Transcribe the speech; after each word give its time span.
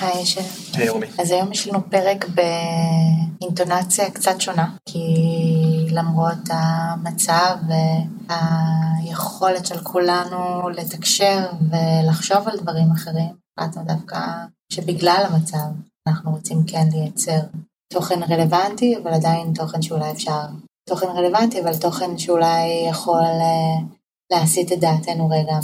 היי 0.00 0.26
שלי. 0.26 0.44
היי 0.74 0.86
יורמי. 0.86 1.06
אז 1.18 1.30
היום 1.30 1.52
יש 1.52 1.68
לנו 1.68 1.90
פרק 1.90 2.26
באינטונציה 2.28 4.10
קצת 4.10 4.40
שונה, 4.40 4.70
כי 4.86 5.06
למרות 5.90 6.38
המצב 6.50 7.56
והיכולת 8.28 9.66
של 9.66 9.78
כולנו 9.78 10.68
לתקשר 10.68 11.46
ולחשוב 11.70 12.48
על 12.48 12.58
דברים 12.58 12.90
אחרים, 12.92 13.34
החלטנו 13.58 13.82
דווקא 13.84 14.18
שבגלל 14.72 15.26
המצב 15.30 15.66
אנחנו 16.08 16.30
רוצים 16.30 16.62
כן 16.66 16.88
לייצר 16.92 17.40
תוכן 17.92 18.22
רלוונטי, 18.22 18.96
אבל 19.02 19.12
עדיין 19.12 19.52
תוכן 19.54 19.82
שאולי 19.82 20.10
אפשר, 20.10 20.40
תוכן 20.88 21.06
רלוונטי, 21.06 21.60
אבל 21.60 21.76
תוכן 21.76 22.18
שאולי 22.18 22.86
יכול 22.88 23.22
אה, 23.22 23.99
להסיט 24.30 24.72
את 24.72 24.78
דעתנו 24.78 25.28
רגע 25.28 25.58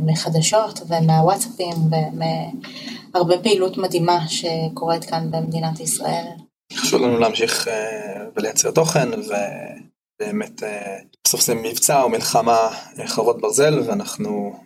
מחדשות 0.00 0.80
ומהוואטסאפים 0.88 1.74
ומהרבה 1.90 3.42
פעילות 3.42 3.76
מדהימה 3.76 4.18
שקורית 4.28 5.04
כאן 5.04 5.30
במדינת 5.30 5.80
ישראל. 5.80 6.26
חשוב 6.72 7.02
לנו 7.02 7.18
להמשיך 7.18 7.68
אה, 7.68 8.24
ולייצר 8.36 8.70
תוכן 8.70 9.08
ובאמת 9.12 10.62
אה, 10.62 10.98
בסוף 11.24 11.40
זה 11.40 11.54
מבצע 11.54 12.02
או 12.02 12.08
מלחמה 12.08 12.58
חרבות 13.06 13.40
ברזל 13.40 13.80
ואנחנו 13.86 14.56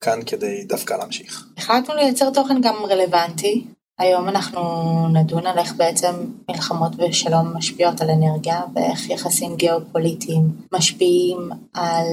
כאן 0.00 0.20
כדי 0.26 0.64
דווקא 0.64 0.94
להמשיך. 0.94 1.46
החלטנו 1.58 1.94
לייצר 1.94 2.30
תוכן 2.30 2.60
גם 2.60 2.74
רלוונטי 2.84 3.64
היום 3.98 4.28
אנחנו 4.28 4.60
נדון 5.08 5.46
על 5.46 5.58
איך 5.58 5.74
בעצם 5.76 6.12
מלחמות 6.50 6.92
ושלום 6.98 7.56
משפיעות 7.56 8.00
על 8.00 8.10
אנרגיה 8.10 8.60
ואיך 8.74 9.10
יחסים 9.10 9.56
גיאופוליטיים 9.56 10.42
משפיעים 10.72 11.50
על 11.74 12.06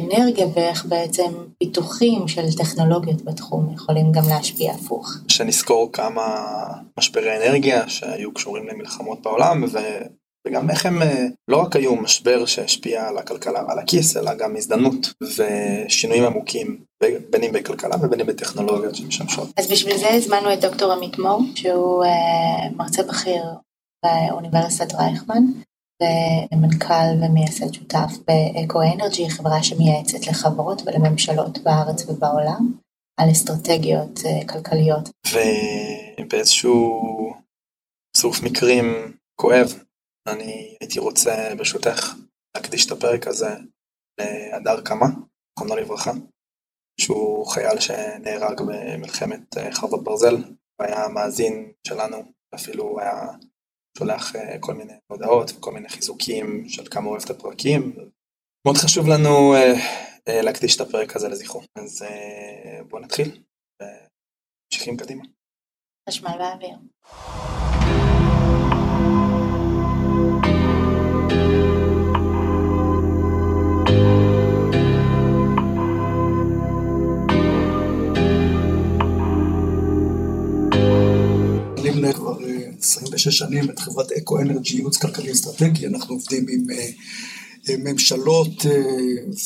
אנרגיה 0.00 0.46
ואיך 0.54 0.86
בעצם 0.86 1.32
פיתוחים 1.58 2.28
של 2.28 2.52
טכנולוגיות 2.58 3.22
בתחום 3.24 3.74
יכולים 3.74 4.12
גם 4.12 4.22
להשפיע 4.28 4.72
הפוך. 4.72 5.14
שנזכור 5.28 5.90
כמה 5.92 6.22
משברי 6.98 7.36
אנרגיה 7.36 7.88
שהיו 7.88 8.34
קשורים 8.34 8.68
למלחמות 8.68 9.22
בעולם 9.22 9.64
ו... 9.72 9.78
וגם 10.48 10.70
איך 10.70 10.86
הם 10.86 11.02
אה, 11.02 11.26
לא 11.48 11.62
רק 11.62 11.76
היו 11.76 11.96
משבר 11.96 12.46
שהשפיע 12.46 13.08
על 13.08 13.18
הכלכלה 13.18 13.64
ועל 13.68 13.78
הכיס 13.78 14.16
אלא 14.16 14.34
גם 14.34 14.56
הזדמנות 14.56 15.12
ושינויים 15.22 16.24
עמוקים 16.24 16.80
בין 17.30 17.42
אם 17.42 17.52
בכלכלה 17.52 17.96
ובין 18.00 18.20
אם 18.20 18.26
בטכנולוגיות 18.26 18.96
שמשמשות. 18.96 19.48
אז 19.56 19.70
בשביל 19.70 19.96
זה 19.96 20.08
הזמנו 20.10 20.52
את 20.52 20.60
דוקטור 20.60 20.92
עמית 20.92 21.18
מור 21.18 21.40
שהוא 21.54 22.04
אה, 22.04 22.70
מרצה 22.76 23.02
בכיר 23.02 23.44
באוניברסיטת 24.04 24.94
רייכמן 24.94 25.42
ומנכ"ל 26.52 27.24
ומייסד 27.24 27.74
שותף 27.74 28.10
באקו 28.26 28.82
אנרג'י 28.82 29.30
חברה 29.30 29.62
שמייעצת 29.62 30.26
לחברות 30.26 30.82
ולממשלות 30.86 31.58
בארץ 31.58 32.08
ובעולם 32.08 32.72
על 33.20 33.30
אסטרטגיות 33.30 34.20
אה, 34.26 34.46
כלכליות. 34.46 35.08
ובאיזשהו 36.20 37.00
צירוף 38.16 38.42
מקרים 38.42 39.12
כואב 39.40 39.87
אני 40.32 40.76
הייתי 40.80 40.98
רוצה 40.98 41.54
ברשותך 41.56 42.14
להקדיש 42.56 42.86
את 42.86 42.92
הפרק 42.92 43.26
הזה 43.26 43.48
להדר 44.52 44.80
קמה, 44.80 45.06
זכרונו 45.52 45.76
לברכה, 45.76 46.12
שהוא 47.00 47.46
חייל 47.46 47.80
שנהרג 47.80 48.60
במלחמת 48.60 49.56
אה, 49.58 49.72
חרבות 49.72 50.04
ברזל, 50.04 50.36
והיה 50.80 51.08
מאזין 51.08 51.72
שלנו, 51.86 52.32
אפילו 52.54 53.00
היה 53.00 53.22
שולח 53.98 54.36
אה, 54.36 54.56
כל 54.60 54.74
מיני 54.74 54.92
הודעות 55.12 55.50
וכל 55.50 55.72
מיני 55.72 55.88
חיזוקים 55.88 56.68
של 56.68 56.88
כמה 56.90 57.08
אוהב 57.08 57.22
את 57.24 57.30
הפרקים. 57.30 57.96
מאוד 58.66 58.76
חשוב 58.76 59.08
לנו 59.08 59.54
אה, 59.54 60.42
להקדיש 60.42 60.76
את 60.76 60.80
הפרק 60.80 61.16
הזה 61.16 61.28
לזכרו. 61.28 61.62
אז 61.76 62.04
בואו 62.88 63.02
נתחיל 63.02 63.42
וממשיכים 63.82 64.96
קדימה. 64.96 65.24
חשמל 66.08 66.38
באוויר. 66.38 66.76
מנהל 81.98 82.12
כבר 82.12 82.38
26 82.80 83.26
אה, 83.26 83.32
שנים 83.32 83.70
את 83.70 83.78
חברת 83.78 84.12
אקו 84.12 84.38
אנרגי, 84.38 84.76
ייעוץ 84.76 84.96
כלכלי 84.96 85.32
אסטרטגי, 85.32 85.86
אנחנו 85.86 86.14
עובדים 86.14 86.46
עם 86.48 86.70
אה, 86.70 86.88
אה, 87.68 87.74
ממשלות 87.78 88.66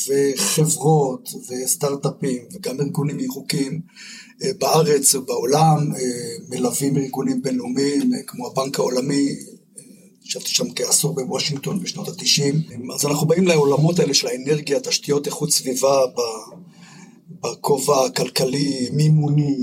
וחברות 0.07 1.29
וסטארט-אפים 1.49 2.41
וגם 2.53 2.79
ארגונים 2.81 3.19
ירוקים 3.19 3.81
בארץ 4.59 5.15
ובעולם, 5.15 5.91
מלווים 6.49 6.97
ארגונים 6.97 7.41
בינלאומיים 7.41 8.11
כמו 8.27 8.47
הבנק 8.47 8.79
העולמי, 8.79 9.29
ישבתי 10.25 10.49
שם 10.49 10.73
כעשור 10.75 11.15
בוושינגטון 11.15 11.79
בשנות 11.79 12.07
התשעים, 12.07 12.55
אז 12.95 13.05
אנחנו 13.05 13.27
באים 13.27 13.47
לעולמות 13.47 13.99
האלה 13.99 14.13
של 14.13 14.27
האנרגיה, 14.27 14.79
תשתיות, 14.79 15.27
איכות 15.27 15.51
סביבה 15.51 16.01
בכובע 17.41 18.05
הכלכלי, 18.05 18.89
מימוני, 18.93 19.55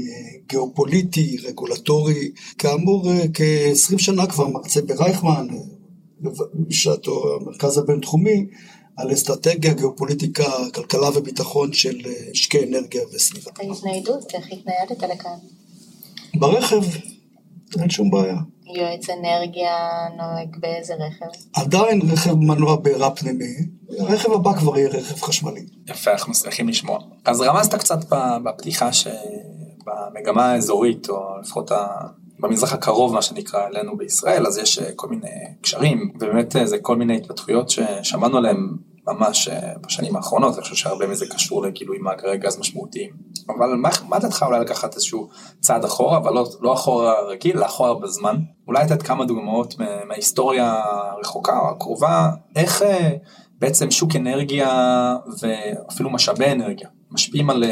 גיאופוליטי, 0.51 1.37
רגולטורי. 1.45 2.31
כאמור, 2.59 3.11
אה, 3.11 3.25
כ-20 3.35 3.99
שנה 3.99 4.27
כבר 4.27 4.49
מרצה 4.49 4.83
ברייכמן, 4.83 5.47
בשעתו 6.55 7.37
המרכז 7.37 7.79
הבינתחומי, 7.79 8.47
על 8.97 9.13
אסטרטגיה, 9.13 9.75
גיאופוליטיקה, 9.75 10.45
כלכלה 10.75 11.09
וביטחון 11.19 11.73
של 11.73 12.01
אה, 12.07 12.63
אנרגיה 12.69 13.03
וסביבה. 13.15 13.51
ההתניידות, 13.59 14.35
איך 14.35 14.47
התניידת 14.47 15.03
לכאן? 15.03 15.37
ברכב, 16.35 16.83
אין 17.81 17.91
שום 17.91 18.11
בעיה. 18.11 18.37
יועץ 18.75 19.07
אנרגיה 19.11 19.77
נוהג 20.17 20.57
באיזה 20.61 20.95
רכב? 20.95 21.27
עדיין 21.53 22.01
רכב 22.13 22.35
מנוע 22.35 22.77
בעירה 22.77 23.11
פנימי, 23.11 23.55
הרכב 23.99 24.33
הבא 24.33 24.53
כבר 24.59 24.79
יהיה 24.79 24.89
רכב 24.89 25.21
חשמלי. 25.21 25.67
יפה, 25.87 26.13
אנחנו 26.13 26.35
שמחים 26.35 26.69
לשמוע. 26.69 26.99
אז 27.25 27.41
רמזת 27.41 27.75
קצת 27.75 27.99
בפתיחה 28.45 28.93
ש... 28.93 29.07
במגמה 29.87 30.53
האזורית, 30.53 31.09
או 31.09 31.39
לפחות 31.41 31.73
ה... 31.73 31.87
במזרח 32.41 32.73
הקרוב 32.73 33.15
מה 33.15 33.23
שנקרא 33.23 33.67
אלינו 33.67 33.97
בישראל, 33.97 34.47
אז 34.47 34.59
יש 34.59 34.79
אה, 34.79 34.93
כל 34.97 35.09
מיני 35.09 35.29
קשרים, 35.61 36.13
ובאמת 36.15 36.57
אה, 36.57 36.67
זה 36.67 36.79
כל 36.79 36.97
מיני 36.97 37.17
התפתחויות 37.17 37.71
ששמענו 37.71 38.39
עליהן 38.39 38.69
ממש 39.07 39.49
אה, 39.49 39.73
בשנים 39.81 40.17
האחרונות, 40.17 40.55
אני 40.55 40.63
חושב 40.63 40.75
שהרבה 40.75 41.07
מזה 41.07 41.27
קשור 41.27 41.63
לגילוי 41.63 41.99
מאגרי 41.99 42.39
גז 42.39 42.59
משמעותיים. 42.59 43.11
אבל 43.49 43.75
מה, 43.75 43.89
מה 44.09 44.19
דעתך 44.19 44.45
אולי 44.47 44.61
לקחת 44.61 44.95
איזשהו 44.95 45.29
צעד 45.61 45.85
אחורה, 45.85 46.17
אבל 46.17 46.33
לא, 46.33 46.47
לא 46.61 46.73
אחורה 46.73 47.21
רגיל, 47.21 47.57
אלא 47.57 47.67
אחורה 47.67 47.95
בזמן? 47.95 48.37
אולי 48.69 48.85
לתת 48.85 49.03
כמה 49.03 49.25
דוגמאות 49.25 49.75
מההיסטוריה 50.07 50.83
הרחוקה 50.85 51.59
או 51.59 51.71
הקרובה, 51.71 52.31
איך 52.57 52.85
בעצם 53.59 53.91
שוק 53.91 54.17
אנרגיה 54.17 54.69
ואפילו 55.41 56.11
משאבי 56.11 56.53
אנרגיה 56.53 56.89
משפיעים 57.11 57.51
על 57.51 57.65
אה, 57.65 57.71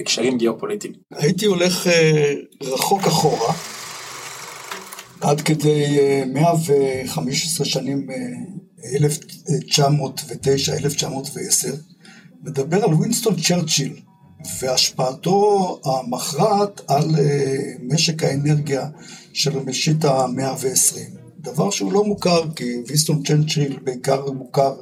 הקשרים 0.00 0.38
גיאופוליטיים. 0.38 0.92
הייתי 1.12 1.46
הולך 1.46 1.86
אה, 1.86 2.34
רחוק 2.62 3.06
אחורה, 3.06 3.54
עד 5.20 5.40
כדי 5.40 5.98
115 6.26 7.66
אה, 7.66 7.70
שנים, 7.70 8.06
1909-1910, 8.80 8.86
מדבר 12.42 12.84
על 12.84 12.94
וינסטון 12.94 13.36
צ'רצ'יל 13.36 13.96
והשפעתו 14.60 15.80
המכרעת 15.84 16.80
על 16.88 17.10
משק 17.82 18.22
האנרגיה 18.22 18.88
של 19.32 19.58
ראשית 19.58 20.04
המאה 20.04 20.50
ה-20. 20.50 20.98
דבר 21.38 21.70
שהוא 21.70 21.92
לא 21.92 22.04
מוכר, 22.04 22.42
כי 22.56 22.64
וינסטון 22.86 23.22
צ'רצ'יל 23.22 23.78
בעיקר 23.84 24.32
מוכר 24.32 24.74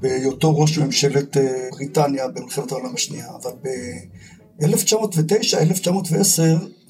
בהיותו 0.00 0.58
ראש 0.58 0.78
ממשלת 0.78 1.36
אה, 1.36 1.68
בריטניה 1.72 2.28
במלחמת 2.28 2.72
העולם 2.72 2.94
השנייה, 2.94 3.26
אבל 3.42 3.50
ב-1909-1910 3.62 6.42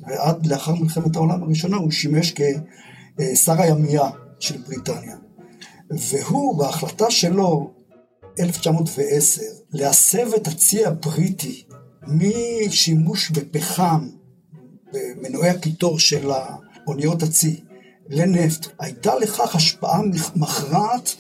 ועד 0.07 0.47
לאחר 0.47 0.75
מלחמת 0.75 1.17
העולם 1.17 1.43
הראשונה 1.43 1.77
הוא 1.77 1.91
שימש 1.91 2.35
כשר 3.17 3.63
הימייה 3.63 4.11
של 4.41 4.59
בריטניה. 4.59 5.17
והוא 5.91 6.59
בהחלטה 6.59 7.11
שלו, 7.11 7.71
1910, 8.41 9.43
להסב 9.73 10.35
את 10.37 10.49
הצי 10.49 10.87
הבריטי 10.87 11.65
משימוש 12.07 13.31
בפחם, 13.31 14.09
במנועי 14.93 15.51
הקיטור 15.51 15.99
של 15.99 16.31
אוניות 16.87 17.23
הצי, 17.23 17.61
לנפט, 18.09 18.67
הייתה 18.81 19.19
לכך 19.19 19.57
השפעה 19.57 20.01
מכרעת 20.37 21.17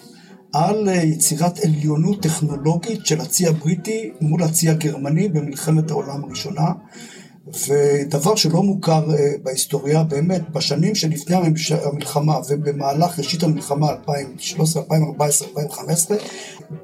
על 0.52 0.88
אה, 0.88 0.94
יצירת 0.94 1.64
עליונות 1.64 2.22
טכנולוגית 2.22 3.06
של 3.06 3.20
הצי 3.20 3.46
הבריטי 3.46 4.10
מול 4.20 4.42
הצי 4.42 4.68
הגרמני 4.68 5.28
במלחמת 5.28 5.90
העולם 5.90 6.24
הראשונה. 6.24 6.72
ודבר 7.68 8.34
שלא 8.34 8.62
מוכר 8.62 9.14
אה, 9.14 9.32
בהיסטוריה 9.42 10.02
באמת 10.04 10.50
בשנים 10.50 10.94
שלפני 10.94 11.36
המלחמה 11.84 12.38
ובמהלך 12.48 13.18
ראשית 13.18 13.42
המלחמה 13.42 13.90
2013, 13.90 14.82
2014, 14.82 15.48
2015 15.48 16.16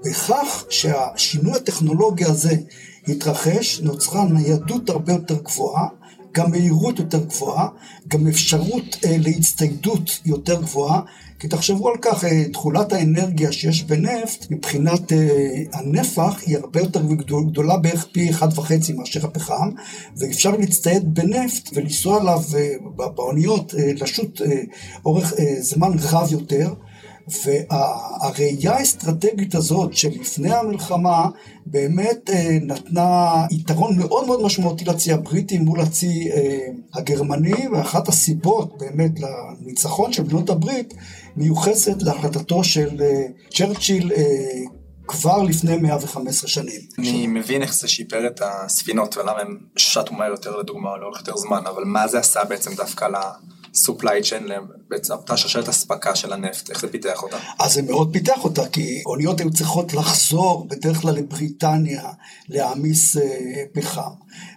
בכך 0.04 0.64
שהשינוי 0.70 1.52
הטכנולוגי 1.56 2.24
הזה 2.24 2.56
התרחש 3.08 3.80
נוצרה 3.80 4.24
ניידות 4.24 4.90
הרבה 4.90 5.12
יותר 5.12 5.42
גבוהה 5.42 5.88
גם 6.32 6.50
מהירות 6.50 6.98
יותר 6.98 7.24
גבוהה, 7.24 7.68
גם 8.08 8.26
אפשרות 8.26 8.96
אה, 9.04 9.16
להצטיידות 9.18 10.20
יותר 10.24 10.62
גבוהה, 10.62 11.00
כי 11.38 11.48
תחשבו 11.48 11.88
על 11.88 11.94
כך, 12.02 12.24
אה, 12.24 12.44
תכולת 12.52 12.92
האנרגיה 12.92 13.52
שיש 13.52 13.82
בנפט, 13.82 14.50
מבחינת 14.50 15.12
אה, 15.12 15.18
הנפח, 15.72 16.42
היא 16.46 16.56
הרבה 16.56 16.80
יותר 16.80 17.02
גדולה 17.50 17.76
בערך 17.76 18.06
פי 18.12 18.30
אחד 18.30 18.58
וחצי 18.58 18.92
מאשר 18.92 19.26
הפחם, 19.26 19.70
ואפשר 20.16 20.50
להצטייד 20.50 21.14
בנפט 21.14 21.70
ולנסוע 21.74 22.20
עליו 22.20 22.42
אה, 22.54 23.08
באוניות, 23.14 23.74
אה, 23.74 23.90
לשוט 24.00 24.42
אה, 24.42 24.60
אורך 25.04 25.32
אה, 25.38 25.54
זמן 25.60 25.90
רב 26.10 26.32
יותר. 26.32 26.74
והראייה 27.28 28.72
האסטרטגית 28.72 29.54
הזאת 29.54 29.94
של 29.94 30.08
לפני 30.08 30.54
המלחמה 30.54 31.28
באמת 31.66 32.30
אה, 32.30 32.58
נתנה 32.62 33.32
יתרון 33.50 33.98
מאוד 33.98 34.26
מאוד 34.26 34.42
משמעותי 34.42 34.84
לצי 34.84 35.12
הבריטי 35.12 35.58
מול 35.58 35.80
הצי 35.80 36.30
אה, 36.32 36.66
הגרמני, 36.94 37.68
ואחת 37.72 38.08
הסיבות 38.08 38.78
באמת 38.78 39.12
לניצחון 39.20 40.12
של 40.12 40.22
בנות 40.22 40.50
הברית 40.50 40.94
מיוחסת 41.36 42.02
להחלטתו 42.02 42.64
של 42.64 43.02
אה, 43.02 43.26
צ'רצ'יל 43.50 44.12
כבר 45.06 45.42
לפני 45.42 45.76
115 45.76 46.48
שנים. 46.48 46.80
אני 46.98 47.26
מבין 47.26 47.62
איך 47.62 47.74
זה 47.74 47.88
שיפר 47.88 48.26
את 48.26 48.42
הספינות 48.44 49.16
ולמה 49.16 49.40
הם 49.40 49.58
שטו 49.76 50.14
מהר 50.14 50.30
יותר 50.30 50.56
לדוגמה 50.56 50.96
לאורך 50.96 51.18
יותר 51.18 51.36
זמן, 51.36 51.62
אבל 51.66 51.84
מה 51.84 52.08
זה 52.08 52.18
עשה 52.18 52.44
בעצם 52.44 52.74
דווקא 52.74 53.04
ל... 53.04 53.14
supply 53.76 54.22
chain, 54.30 54.52
בעצם 54.88 55.14
אותה 55.14 55.36
שרשרת 55.36 55.68
אספקה 55.68 56.16
של 56.16 56.32
הנפט, 56.32 56.70
איך 56.70 56.80
זה 56.80 56.88
פיתח 56.92 57.22
אותה? 57.22 57.36
אז 57.58 57.72
זה 57.72 57.82
מאוד 57.82 58.12
פיתח 58.12 58.44
אותה, 58.44 58.68
כי 58.68 59.02
אוניות 59.06 59.40
היו 59.40 59.50
צריכות 59.50 59.94
לחזור 59.94 60.66
בדרך 60.68 60.96
כלל 60.96 61.14
לבריטניה 61.14 62.04
להעמיס 62.48 63.16
אה, 63.16 63.22
פחם. 63.72 64.10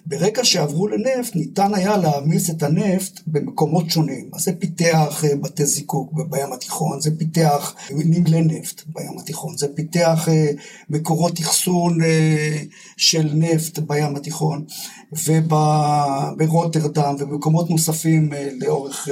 ברגע 0.05 0.43
שעברו 0.43 0.87
לנפט, 0.87 1.35
ניתן 1.35 1.73
היה 1.73 1.97
להעמיס 1.97 2.49
את 2.49 2.63
הנפט 2.63 3.19
במקומות 3.27 3.89
שונים. 3.89 4.29
אז 4.33 4.43
זה 4.43 4.51
פיתח 4.59 5.23
אה, 5.23 5.35
בתי 5.35 5.65
זיקוק 5.65 6.13
בים 6.13 6.53
התיכון, 6.53 7.01
זה 7.01 7.17
פיתח 7.17 7.75
נמלי 7.91 8.41
נפט 8.41 8.81
בים 8.87 9.19
התיכון, 9.19 9.57
זה 9.57 9.67
פיתח 9.75 10.29
אה, 10.31 10.51
מקורות 10.89 11.39
אחסון 11.39 11.97
של 12.97 13.29
נפט 13.33 13.79
בים 13.79 14.15
התיכון, 14.15 14.65
וברוטרדם 15.27 17.15
ובמקומות 17.19 17.69
נוספים 17.69 18.29
לאורך 18.61 19.07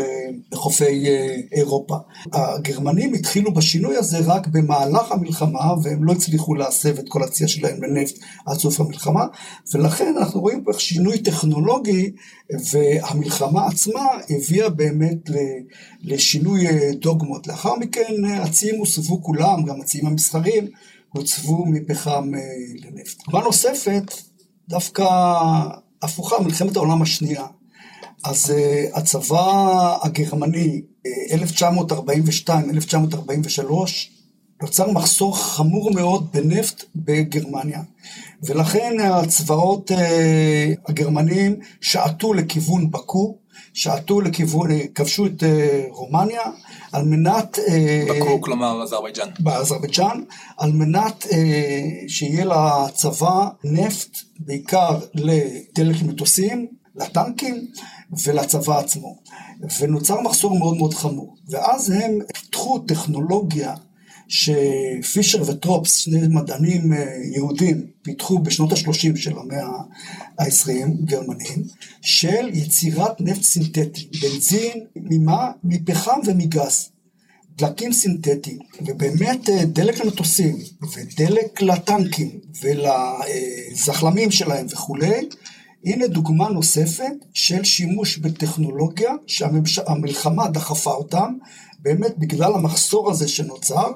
חופי 0.54 1.06
אירופה. 1.52 1.96
הגרמנים 2.34 3.14
התחילו 3.14 3.54
בשינוי 3.54 3.98
הזה 3.98 4.18
רק 4.20 4.48
במהלך 4.48 5.12
המלחמה, 5.12 5.74
והם 5.84 6.04
לא 6.04 6.12
הצליחו 6.12 6.56
להסב 6.56 7.00
את 7.00 7.06
כל 7.10 7.24
הצי 7.24 7.48
שלהם 7.48 7.84
לנפט 7.84 8.20
עד 8.46 8.58
סוף 8.58 8.80
המלחמה, 8.80 9.26
ולכן 9.74 10.14
אנחנו 10.18 10.42
רואים 10.42 10.53
פה 10.64 10.72
איך 10.72 10.82
שינוי 10.82 11.20
טכנולוגי, 11.20 12.12
והמלחמה 12.72 13.68
עצמה 13.68 14.02
הביאה 14.30 14.70
באמת 14.70 15.30
לשינוי 16.02 16.66
דוגמות. 16.92 17.48
לאחר 17.48 17.76
מכן 17.76 18.26
הציים 18.26 18.80
הוסבו 18.80 19.24
כולם, 19.24 19.66
גם 19.66 19.82
הציים 19.82 20.08
המסחריים, 20.08 20.68
הוצבו 21.10 21.66
מפחם 21.66 22.32
לנפט. 22.84 23.24
דוגמה 23.26 23.44
נוספת, 23.44 24.14
דווקא 24.70 25.06
הפוכה, 26.02 26.44
מלחמת 26.44 26.76
העולם 26.76 27.02
השנייה. 27.02 27.46
אז 28.24 28.54
הצבא 28.94 29.98
הגרמני, 30.02 30.82
1942-1943, 31.06 31.08
נוצר 34.64 34.92
מחסור 34.92 35.38
חמור 35.38 35.92
מאוד 35.92 36.28
בנפט 36.34 36.84
בגרמניה. 36.96 37.82
ולכן 38.44 38.98
הצבאות 39.00 39.92
uh, 39.92 39.96
הגרמנים 40.88 41.56
שעטו 41.82 42.34
לכיוון 42.34 42.92
בקו, 42.92 43.38
שעטו 43.74 44.22
לכיוון, 44.22 44.72
uh, 44.72 44.74
כבשו 44.96 45.26
את 45.26 45.44
uh, 45.44 45.46
רומניה, 45.90 46.42
על 46.92 47.06
מנת... 47.06 47.60
בקו, 48.10 48.42
כלומר 48.42 48.84
אזרבייג'אן. 48.84 49.30
באזרבייג'אן, 49.40 50.24
על 50.58 50.72
מנת 50.72 51.28
שיהיה 52.08 52.46
לצבא 52.46 53.48
נפט, 53.64 54.18
בעיקר 54.40 55.00
לדלק 55.14 56.02
מטוסים, 56.02 56.68
לטנקים 56.96 57.68
ולצבא 58.24 58.80
עצמו. 58.80 59.16
ונוצר 59.80 60.22
מחסור 60.22 60.60
מאוד 60.60 60.78
מאוד 60.78 60.94
חמור. 60.94 61.36
ואז 61.50 61.90
הם 61.90 62.20
פיתחו 62.34 62.80
טכנולוגיה 62.80 63.76
שפישר 64.28 65.42
וטרופס, 65.50 65.96
שני 65.96 66.28
מדענים 66.28 66.94
אה, 66.94 67.06
יהודים, 67.36 67.86
פיתחו 68.02 68.40
בשנות 68.40 68.72
ה-30 68.72 69.16
של 69.16 69.38
המאה 69.38 69.78
ה-20, 70.40 71.06
גרמנים, 71.06 71.64
של 72.02 72.50
יצירת 72.54 73.22
נפט 73.22 73.44
סינתטי, 73.44 74.08
בנזין, 74.22 74.86
ממה? 74.96 75.52
מפחם 75.64 76.20
ומגז. 76.26 76.90
דלקים 77.58 77.94
סינתטיים, 77.94 78.60
ובאמת 78.82 79.50
אה, 79.50 79.66
דלק 79.66 80.00
למטוסים, 80.00 80.58
ודלק 80.94 81.62
לטנקים, 81.62 82.30
ולזחלמים 82.62 84.32
שלהם 84.32 84.66
וכולי, 84.70 85.28
הנה 85.86 86.08
דוגמה 86.08 86.50
נוספת 86.50 87.14
של 87.34 87.64
שימוש 87.64 88.18
בטכנולוגיה 88.18 89.12
שהמלחמה 89.28 90.48
דחפה 90.48 90.92
אותם, 90.92 91.34
באמת 91.84 92.18
בגלל 92.18 92.54
המחסור 92.54 93.12
הזה 93.12 93.28
שנוצר, 93.28 93.92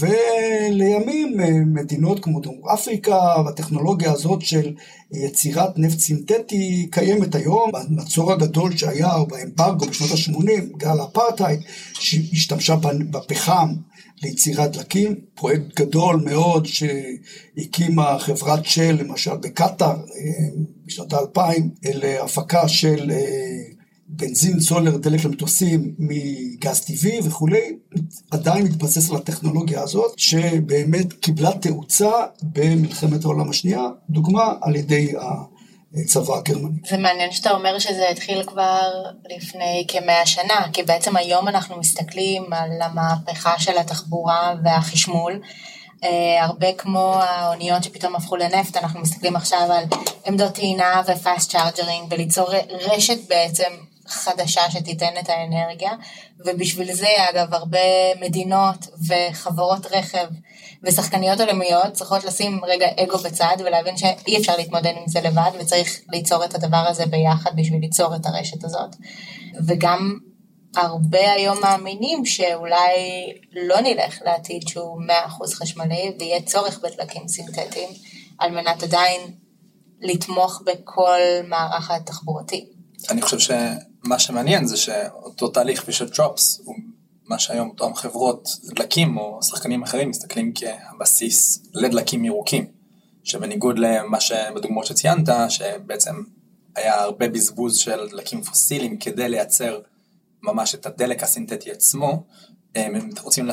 ולימים 0.00 1.40
אה, 1.40 1.50
מדינות 1.66 2.24
כמו 2.24 2.40
דרום 2.40 2.68
אפריקה, 2.74 3.18
והטכנולוגיה 3.46 4.12
הזאת 4.12 4.42
של 4.42 4.74
יצירת 5.12 5.78
נפט 5.78 5.98
סינתטי 5.98 6.88
קיימת 6.90 7.34
היום. 7.34 7.70
במצור 7.72 8.32
הגדול 8.32 8.76
שהיה, 8.76 9.14
או 9.14 9.26
באמברגו 9.26 9.86
בשנות 9.86 10.10
ה-80, 10.10 10.76
גל 10.76 11.00
האפרטהייד, 11.00 11.60
שהשתמשה 11.92 12.76
בפחם 13.10 13.74
ליצירת 14.22 14.72
דלקים, 14.72 15.14
פרויקט 15.34 15.80
גדול 15.80 16.16
מאוד 16.24 16.66
שהקימה 16.66 18.18
חברת 18.18 18.64
של, 18.64 18.96
למשל 19.00 19.36
בקטאר, 19.36 19.96
אה, 19.96 20.48
בשנות 20.86 21.12
האלפיים, 21.12 21.70
להפקה 21.84 22.68
של 22.68 23.10
אה, 23.10 23.63
בנזין, 24.16 24.60
סולר, 24.60 24.96
דלק 24.96 25.24
למטוסים 25.24 25.94
מגז 25.98 26.80
טבעי 26.80 27.20
וכולי, 27.24 27.76
עדיין 28.30 28.64
מתבסס 28.64 29.10
על 29.10 29.16
הטכנולוגיה 29.16 29.82
הזאת, 29.82 30.18
שבאמת 30.18 31.12
קיבלה 31.12 31.50
תאוצה 31.52 32.10
במלחמת 32.42 33.24
העולם 33.24 33.50
השנייה, 33.50 33.82
דוגמה 34.10 34.52
על 34.62 34.76
ידי 34.76 35.12
הצבא 35.96 36.34
הגרמני. 36.36 36.78
זה 36.88 36.96
מעניין 36.96 37.32
שאתה 37.32 37.50
אומר 37.50 37.78
שזה 37.78 38.08
התחיל 38.10 38.42
כבר 38.42 38.92
לפני 39.36 39.84
כמאה 39.88 40.26
שנה, 40.26 40.66
כי 40.72 40.82
בעצם 40.82 41.16
היום 41.16 41.48
אנחנו 41.48 41.76
מסתכלים 41.78 42.52
על 42.52 42.82
המהפכה 42.82 43.58
של 43.58 43.78
התחבורה 43.78 44.54
והחשמול. 44.64 45.40
Uh, 46.02 46.06
הרבה 46.40 46.72
כמו 46.72 47.14
האוניות 47.14 47.84
שפתאום 47.84 48.16
הפכו 48.16 48.36
לנפט, 48.36 48.76
אנחנו 48.76 49.00
מסתכלים 49.00 49.36
עכשיו 49.36 49.72
על 49.72 49.84
עמדות 50.26 50.52
טעינה 50.54 51.02
ופאסט 51.06 51.50
צ'ארג'רינג 51.50 52.06
וליצור 52.10 52.48
רשת 52.70 53.28
בעצם 53.28 53.70
חדשה 54.08 54.70
שתיתן 54.70 55.12
את 55.20 55.28
האנרגיה, 55.28 55.92
ובשביל 56.46 56.92
זה 56.92 57.08
אגב 57.30 57.54
הרבה 57.54 57.78
מדינות 58.20 58.86
וחברות 59.08 59.86
רכב 59.86 60.26
ושחקניות 60.82 61.40
עולמיות 61.40 61.92
צריכות 61.92 62.24
לשים 62.24 62.60
רגע 62.64 62.86
אגו 63.04 63.18
בצד 63.18 63.56
ולהבין 63.64 63.96
שאי 63.96 64.38
אפשר 64.38 64.56
להתמודד 64.56 64.92
עם 64.96 65.08
זה 65.08 65.20
לבד 65.20 65.50
וצריך 65.60 66.00
ליצור 66.12 66.44
את 66.44 66.54
הדבר 66.54 66.84
הזה 66.88 67.06
ביחד 67.06 67.50
בשביל 67.56 67.80
ליצור 67.80 68.16
את 68.16 68.26
הרשת 68.26 68.64
הזאת. 68.64 68.96
וגם 69.66 70.18
הרבה 70.76 71.32
היום 71.32 71.60
מאמינים 71.60 72.26
שאולי 72.26 72.96
לא 73.52 73.80
נלך 73.80 74.18
לעתיד 74.24 74.68
שהוא 74.68 75.00
100% 75.28 75.54
חשמלי 75.54 76.12
ויהיה 76.18 76.42
צורך 76.42 76.78
בדלקים 76.78 77.28
סינתטיים 77.28 77.88
על 78.38 78.50
מנת 78.50 78.82
עדיין 78.82 79.20
לתמוך 80.00 80.62
בכל 80.66 81.18
מערך 81.48 81.90
התחבורתי. 81.90 82.66
אני 83.10 83.22
חושב 83.22 83.38
שמה 84.04 84.18
שמעניין 84.18 84.66
זה 84.66 84.76
שאותו 84.76 85.48
תהליך 85.48 85.84
פישר 85.84 86.08
טרופס 86.08 86.60
הוא 86.64 86.74
מה 87.28 87.38
שהיום 87.38 87.68
אותם 87.68 87.94
חברות 87.94 88.48
דלקים 88.64 89.16
או 89.16 89.42
שחקנים 89.42 89.82
אחרים 89.82 90.10
מסתכלים 90.10 90.52
כבסיס 90.54 91.62
לדלקים 91.74 92.24
ירוקים, 92.24 92.66
שבניגוד 93.24 93.78
למה 93.78 94.20
שבדוגמאות 94.20 94.86
שציינת, 94.86 95.28
שבעצם 95.48 96.14
היה 96.76 97.02
הרבה 97.02 97.28
בזבוז 97.28 97.76
של 97.76 98.08
דלקים 98.10 98.42
פוסיליים 98.42 98.96
כדי 98.98 99.28
לייצר 99.28 99.78
ממש 100.42 100.74
את 100.74 100.86
הדלק 100.86 101.22
הסינתטי 101.22 101.70
עצמו, 101.70 102.22
הם 102.74 103.10
רוצים 103.22 103.48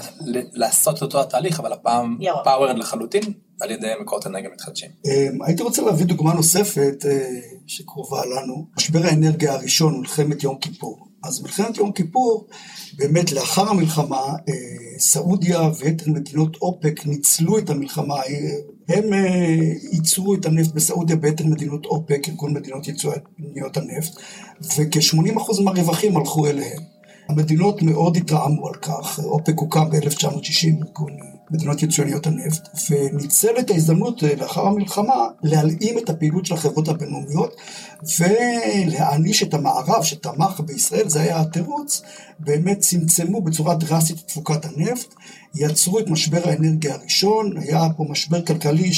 לעשות 0.54 1.02
אותו 1.02 1.22
התהליך, 1.22 1.60
אבל 1.60 1.74
הפעם 1.74 2.18
powered 2.44 2.78
לחלוטין, 2.78 3.34
על 3.62 3.72
ידי 3.72 3.88
מקורות 4.02 4.28
אנרגיה 4.28 4.50
מתחדשים. 4.54 4.90
אמ, 5.06 5.42
הייתי 5.42 5.64
רוצה 5.64 5.82
להביא 5.82 6.06
דוגמה 6.06 6.34
נוספת 6.34 7.06
אה, 7.06 7.40
שקרובה 7.68 8.26
לנו, 8.26 8.66
משבר 8.78 9.06
האנרגיה 9.06 9.54
הראשון, 9.54 10.00
מלחמת 10.00 10.44
יום 10.44 10.58
כיפור. 10.58 11.08
אז 11.24 11.42
מלחמת 11.42 11.78
יום 11.78 11.92
כיפור, 11.92 12.48
באמת 12.98 13.32
לאחר 13.32 13.70
המלחמה, 13.70 14.22
אה, 14.50 15.00
סעודיה 15.00 15.70
ויתר 15.80 16.12
מדינות 16.12 16.56
אופ"ק 16.56 17.06
ניצלו 17.06 17.58
את 17.58 17.70
המלחמה, 17.70 18.16
הם 18.90 19.14
אה, 19.14 19.58
ייצרו 19.92 20.36
את 20.36 20.46
הנפט 20.46 20.74
בסעודיה 20.74 21.16
ביתר 21.16 21.46
מדינות 21.46 21.86
אופק, 21.86 22.30
ארגון 22.30 22.54
מדינות 22.54 22.88
ייצואניות 22.88 23.78
הנפט, 23.78 24.12
וכ-80% 24.62 25.62
מהרווחים 25.64 26.18
הלכו 26.18 26.48
אליהם. 26.48 26.82
המדינות 27.30 27.82
מאוד 27.82 28.18
התרעמו 28.18 28.68
על 28.68 28.74
כך, 28.74 29.20
אופק 29.20 29.58
הוקם 29.58 29.90
ב-1960, 29.90 30.86
ארגון 30.88 31.18
מדינות 31.52 31.84
יצואניות 31.84 32.28
הנפט, 32.28 32.70
וניצל 32.90 33.60
את 33.60 33.72
ההזדמנות 33.72 34.24
אה, 34.24 34.36
לאחר 34.36 34.68
המלחמה 34.68 35.28
להלאים 35.44 35.98
את 35.98 36.10
הפעילות 36.10 36.46
של 36.46 36.54
החברות 36.54 36.88
הבינלאומיות 36.88 37.56
ולהעניש 38.20 39.44
את 39.44 39.54
המערב 39.54 40.04
שתמך 40.04 40.60
בישראל, 40.66 41.10
זה 41.10 41.22
היה 41.22 41.40
התירוץ, 41.40 42.02
באמת 42.40 42.80
צמצמו 42.80 43.42
בצורה 43.42 43.76
דרסטית 43.76 44.18
את 44.18 44.28
תפוקת 44.28 44.66
הנפט, 44.66 45.14
יצרו 45.56 46.00
את 46.00 46.10
משבר 46.10 46.50
האנרגיה 46.50 46.94
הראשון, 46.94 47.58
היה 47.58 47.88
פה 47.98 48.06
משבר 48.10 48.46
כלכלי 48.46 48.92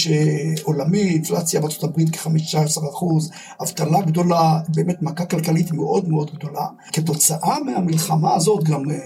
עולמי, 0.64 1.02
אינפלציה 1.02 1.62
בארצות 1.62 1.84
הברית 1.84 2.16
כ-15 2.16 2.90
אחוז, 2.90 3.32
אבטלה 3.62 4.02
גדולה, 4.02 4.60
באמת 4.76 5.02
מכה 5.02 5.26
כלכלית 5.26 5.72
מאוד 5.72 6.10
מאוד 6.10 6.32
גדולה. 6.36 6.66
כתוצאה 6.94 7.60
מהמלחמה 7.66 8.36
הזאת 8.36 8.64
גם 8.64 8.92
אה, 8.92 8.98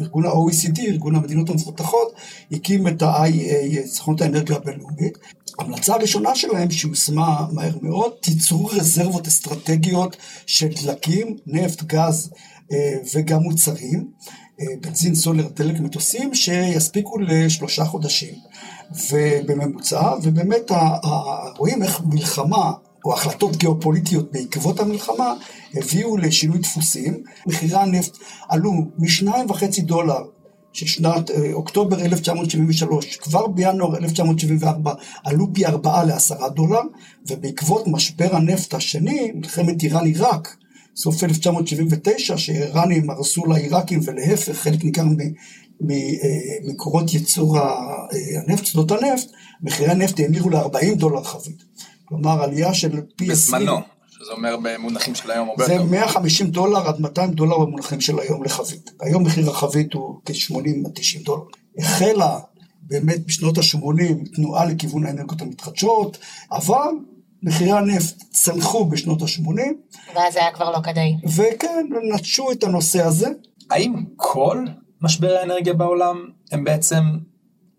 ארגון 0.00 0.26
ה-OECD, 0.26 0.80
ארגון 0.80 1.14
המדינות 1.14 1.50
המפותחות, 1.50 2.12
הקים 2.52 2.88
את 2.88 3.02
ה-IEA, 3.02 3.86
סוכנות 3.86 4.20
האנרגיה 4.20 4.56
הבינלאומית. 4.56 5.18
ההמלצה 5.58 5.94
הראשונה 5.94 6.34
שלהם, 6.34 6.70
שיושמה 6.70 7.46
מהר 7.52 7.78
מאוד, 7.82 8.12
תיצרו 8.20 8.66
רזרבות 8.66 9.26
אסטרטגיות 9.26 10.16
של 10.46 10.68
דלקים, 10.82 11.36
נפט, 11.46 11.82
גז 11.82 12.30
אה, 12.72 12.96
וגם 13.14 13.40
מוצרים, 13.40 14.08
אה, 14.60 14.66
בנזין, 14.80 15.14
סולר, 15.14 15.48
דלק, 15.48 15.80
מטוסים, 15.80 16.34
שיספיקו 16.34 17.18
לשלושה 17.18 17.84
חודשים. 17.84 18.34
ובממוצע, 19.10 20.14
ובאמת 20.22 20.70
רואים 21.58 21.82
איך 21.82 22.00
מלחמה 22.04 22.72
או 23.04 23.12
החלטות 23.14 23.56
גיאופוליטיות 23.56 24.32
בעקבות 24.32 24.80
המלחמה 24.80 25.34
הביאו 25.74 26.16
לשינוי 26.16 26.58
דפוסים. 26.58 27.22
מחירי 27.46 27.78
הנפט 27.78 28.16
עלו 28.48 28.72
משניים 28.98 29.50
וחצי 29.50 29.82
דולר 29.82 30.20
של 30.74 30.86
שנת 30.86 31.30
אה, 31.30 31.52
אוקטובר 31.52 32.00
1973, 32.00 33.16
כבר 33.16 33.46
בינואר 33.46 33.96
1974 33.96 34.94
עלו 35.24 35.46
פי 35.54 35.66
ארבעה 35.66 36.04
לעשרה 36.04 36.48
דולר, 36.48 36.80
ובעקבות 37.30 37.86
משבר 37.86 38.36
הנפט 38.36 38.74
השני, 38.74 39.32
מלחמת 39.34 39.82
איראן-עיראק, 39.82 40.56
סוף 40.96 41.24
1979, 41.24 42.36
שאיראנים 42.36 43.10
הרסו 43.10 43.46
לעיראקים 43.46 44.00
ולהפך, 44.04 44.52
חלק 44.52 44.84
ניכר 44.84 45.04
ממקורות 45.80 47.08
אה, 47.08 47.14
ייצור 47.18 47.58
אה, 47.58 47.64
הנפט, 48.46 48.66
שדות 48.66 48.90
הנפט, 48.90 49.30
מחירי 49.62 49.90
הנפט 49.90 50.20
האמירו 50.20 50.50
ל-40 50.50 50.94
דולר 50.94 51.24
חבית. 51.24 51.64
כלומר 52.22 52.42
עלייה 52.42 52.74
של 52.74 53.00
פי 53.16 53.32
20. 53.32 53.62
בזמנו, 53.62 53.80
שזה 54.08 54.32
אומר 54.32 54.56
במונחים 54.62 55.14
של 55.14 55.30
היום 55.30 55.48
הרבה 55.48 55.64
יותר. 55.64 55.84
זה 55.84 55.90
150 55.90 56.46
דולר 56.46 56.88
עד 56.88 57.00
200 57.00 57.30
דולר 57.30 57.58
במונחים 57.58 58.00
של 58.00 58.18
היום 58.18 58.44
לחבית. 58.44 58.90
היום 59.00 59.22
מחיר 59.22 59.50
החבית 59.50 59.92
הוא 59.92 60.20
כ-80-90 60.24 61.24
דולר. 61.24 61.42
החלה 61.78 62.38
באמת 62.82 63.26
בשנות 63.26 63.58
ה-80 63.58 64.34
תנועה 64.34 64.64
לכיוון 64.64 65.06
האנרגיות 65.06 65.42
המתחדשות, 65.42 66.18
אבל 66.52 66.88
מחירי 67.42 67.72
הנפט 67.72 68.22
צנחו 68.30 68.84
בשנות 68.84 69.22
ה-80. 69.22 69.48
ואז 70.14 70.32
זה 70.32 70.40
היה 70.40 70.52
כבר 70.52 70.70
לא 70.70 70.78
כדאי. 70.82 71.16
וכן, 71.36 71.86
נטשו 72.14 72.52
את 72.52 72.64
הנושא 72.64 73.02
הזה. 73.02 73.28
האם 73.70 73.94
כל 74.16 74.64
משבר 75.00 75.36
האנרגיה 75.36 75.74
בעולם 75.74 76.16
הם 76.52 76.64
בעצם 76.64 77.02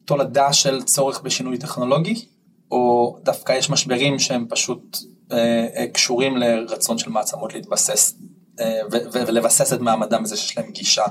תולדה 0.05 0.53
של 0.53 0.83
צורך 0.83 1.21
בשינוי 1.21 1.57
טכנולוגי? 1.57 2.25
או 2.71 3.17
דווקא 3.23 3.53
יש 3.53 3.69
משברים 3.69 4.19
שהם 4.19 4.45
פשוט 4.49 4.97
אה, 5.31 5.67
אה, 5.75 5.87
קשורים 5.87 6.37
לרצון 6.37 6.97
של 6.97 7.09
מעצמות 7.09 7.53
להתבסס 7.53 8.13
אה, 8.59 8.79
ולבסס 9.13 9.73
את 9.73 9.79
מעמדם 9.79 10.23
בזה 10.23 10.37
שיש 10.37 10.57
להם 10.57 10.71
גישה 10.71 11.03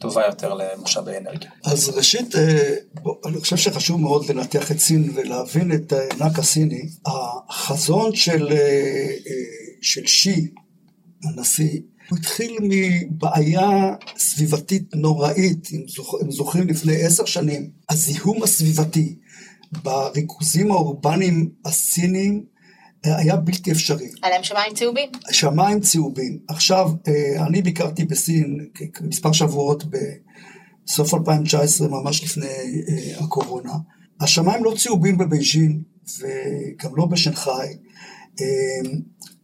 טובה 0.00 0.26
יותר 0.26 0.54
למשאבי 0.54 1.16
אנרגיה. 1.16 1.50
אז 1.64 1.88
ראשית, 1.88 2.36
אה, 2.36 2.74
בוא, 2.94 3.14
אני 3.26 3.40
חושב 3.40 3.56
שחשוב 3.56 4.00
מאוד 4.00 4.30
לנתח 4.30 4.72
את 4.72 4.78
סין 4.78 5.10
ולהבין 5.14 5.72
את 5.72 5.92
הענק 5.92 6.38
הסיני. 6.38 6.88
החזון 7.06 8.14
של, 8.14 8.48
אה, 8.50 8.56
אה, 8.56 9.32
של 9.82 10.06
שי, 10.06 10.48
הנשיא, 11.24 11.80
הוא 12.10 12.18
התחיל 12.18 12.56
מבעיה 12.62 13.94
סביבתית 14.18 14.94
נוראית, 14.94 15.68
אם 16.22 16.30
זוכרים 16.30 16.68
לפני 16.68 17.02
עשר 17.02 17.24
שנים, 17.24 17.70
הזיהום 17.88 18.42
הסביבתי. 18.42 19.14
בריכוזים 19.72 20.70
האורבניים 20.70 21.50
הסיניים 21.64 22.44
אה, 23.06 23.16
היה 23.18 23.36
בלתי 23.36 23.72
אפשרי. 23.72 24.10
להם 24.22 24.42
שמיים 24.42 24.74
צהובים? 24.74 25.10
שמיים 25.30 25.80
צהובים. 25.80 26.38
עכשיו, 26.48 26.90
אה, 27.08 27.46
אני 27.46 27.62
ביקרתי 27.62 28.04
בסין 28.04 28.66
מספר 29.00 29.32
שבועות 29.32 29.84
בסוף 29.84 31.14
2019, 31.14 31.88
ממש 31.88 32.24
לפני 32.24 32.46
אה, 32.46 33.24
הקורונה. 33.24 33.72
השמיים 34.20 34.64
לא 34.64 34.74
צהובים 34.78 35.18
בבייג'ין 35.18 35.82
וגם 36.18 36.96
לא 36.96 37.06
בשנגחאי. 37.06 37.76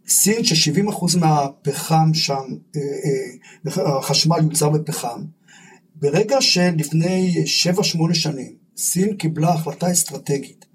סין 0.09 0.45
ש-70% 0.45 1.19
מהפחם 1.19 2.15
שם, 2.15 2.43
החשמל 3.77 4.39
יוצר 4.43 4.69
בפחם. 4.69 5.23
ברגע 5.95 6.41
שלפני 6.41 7.45
7-8 8.11 8.15
שנים 8.15 8.66
סין 8.77 9.17
קיבלה 9.17 9.49
החלטה 9.55 9.93
אסטרטגית 9.93 10.67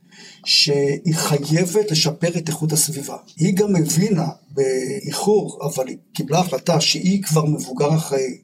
שהיא 0.46 1.16
חייבת 1.16 1.92
לשפר 1.92 2.38
את 2.38 2.50
איכות 2.50 2.72
הסביבה. 2.72 3.18
היא 3.38 3.56
גם 3.56 3.76
הבינה 3.76 4.28
באיחור, 4.52 5.60
אבל 5.66 5.88
היא 5.88 5.98
קיבלה 6.14 6.40
החלטה 6.40 6.82
שהיא 6.82 7.24
כבר 7.24 7.46
מבוגר 7.46 7.96
אחראי, 7.96 8.38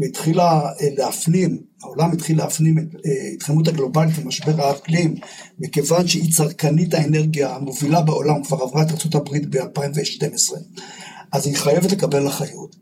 והתחילה 0.00 0.60
אה, 0.80 0.88
להפנים, 0.96 1.62
העולם 1.82 2.12
התחיל 2.12 2.38
להפנים 2.38 2.78
את 2.78 2.84
אה, 3.06 3.28
התחממות 3.34 3.68
הגלובלית 3.68 4.14
ומשבר 4.18 4.62
האקלים, 4.62 5.14
מכיוון 5.58 6.08
שהיא 6.08 6.32
צרכנית 6.32 6.94
האנרגיה 6.94 7.54
המובילה 7.54 8.00
בעולם, 8.00 8.44
כבר 8.44 8.62
עברה 8.62 8.82
את 8.82 8.88
ארה"ב 8.90 9.28
ב-2012, 9.50 10.52
אז 11.32 11.46
היא 11.46 11.56
חייבת 11.56 11.92
לקבל 11.92 12.28
אחריות. 12.28 12.76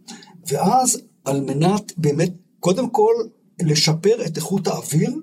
ואז 0.46 1.02
על 1.24 1.40
מנת 1.40 1.92
באמת, 1.96 2.30
קודם 2.60 2.90
כל, 2.90 3.14
לשפר 3.62 4.26
את 4.26 4.36
איכות 4.36 4.66
האוויר, 4.66 5.14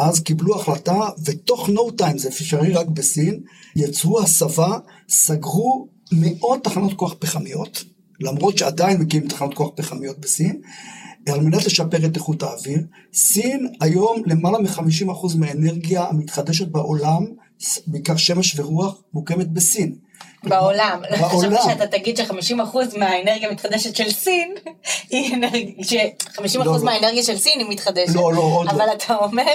אז 0.00 0.20
קיבלו 0.20 0.60
החלטה, 0.60 1.08
ותוך 1.24 1.68
no 1.68 2.02
time, 2.02 2.18
זה 2.18 2.28
אפשרי 2.28 2.72
רק 2.72 2.86
בסין, 2.86 3.40
יצרו 3.76 4.20
הסבה, 4.20 4.78
סגרו 5.08 5.88
מאות 6.12 6.64
תחנות 6.64 6.92
כוח 6.92 7.14
פחמיות, 7.18 7.84
למרות 8.20 8.58
שעדיין 8.58 9.00
מקימים 9.00 9.28
תחנות 9.28 9.54
כוח 9.54 9.70
פחמיות 9.76 10.18
בסין, 10.18 10.60
על 11.28 11.40
מנת 11.40 11.64
לשפר 11.66 12.06
את 12.06 12.16
איכות 12.16 12.42
האוויר. 12.42 12.80
סין 13.14 13.68
היום 13.80 14.22
למעלה 14.26 14.58
מ-50% 14.58 15.36
מהאנרגיה 15.36 16.04
המתחדשת 16.04 16.68
בעולם, 16.68 17.26
בעיקר 17.86 18.16
שמש 18.16 18.58
ורוח, 18.58 19.02
מוקמת 19.14 19.48
בסין. 19.48 19.94
בעולם. 20.44 21.00
בעולם. 21.10 21.28
חשבתי 21.38 21.72
שאתה 21.72 21.86
תגיד 21.86 22.16
ש-50% 22.16 22.98
מהאנרגיה 22.98 23.48
המתחדשת 23.48 23.96
של 23.96 24.10
סין 24.10 24.54
היא 25.10 25.34
אנרגיה, 25.34 25.74
ש-50% 25.82 26.58
לא, 26.58 26.64
לא. 26.64 26.84
מהאנרגיה 26.84 27.22
של 27.22 27.38
סין 27.38 27.58
היא 27.58 27.66
מתחדשת. 27.68 28.14
לא, 28.14 28.32
לא, 28.32 28.40
עוד 28.40 28.66
לא. 28.66 28.70
אבל 28.70 28.86
אתה 28.96 29.16
אומר 29.16 29.52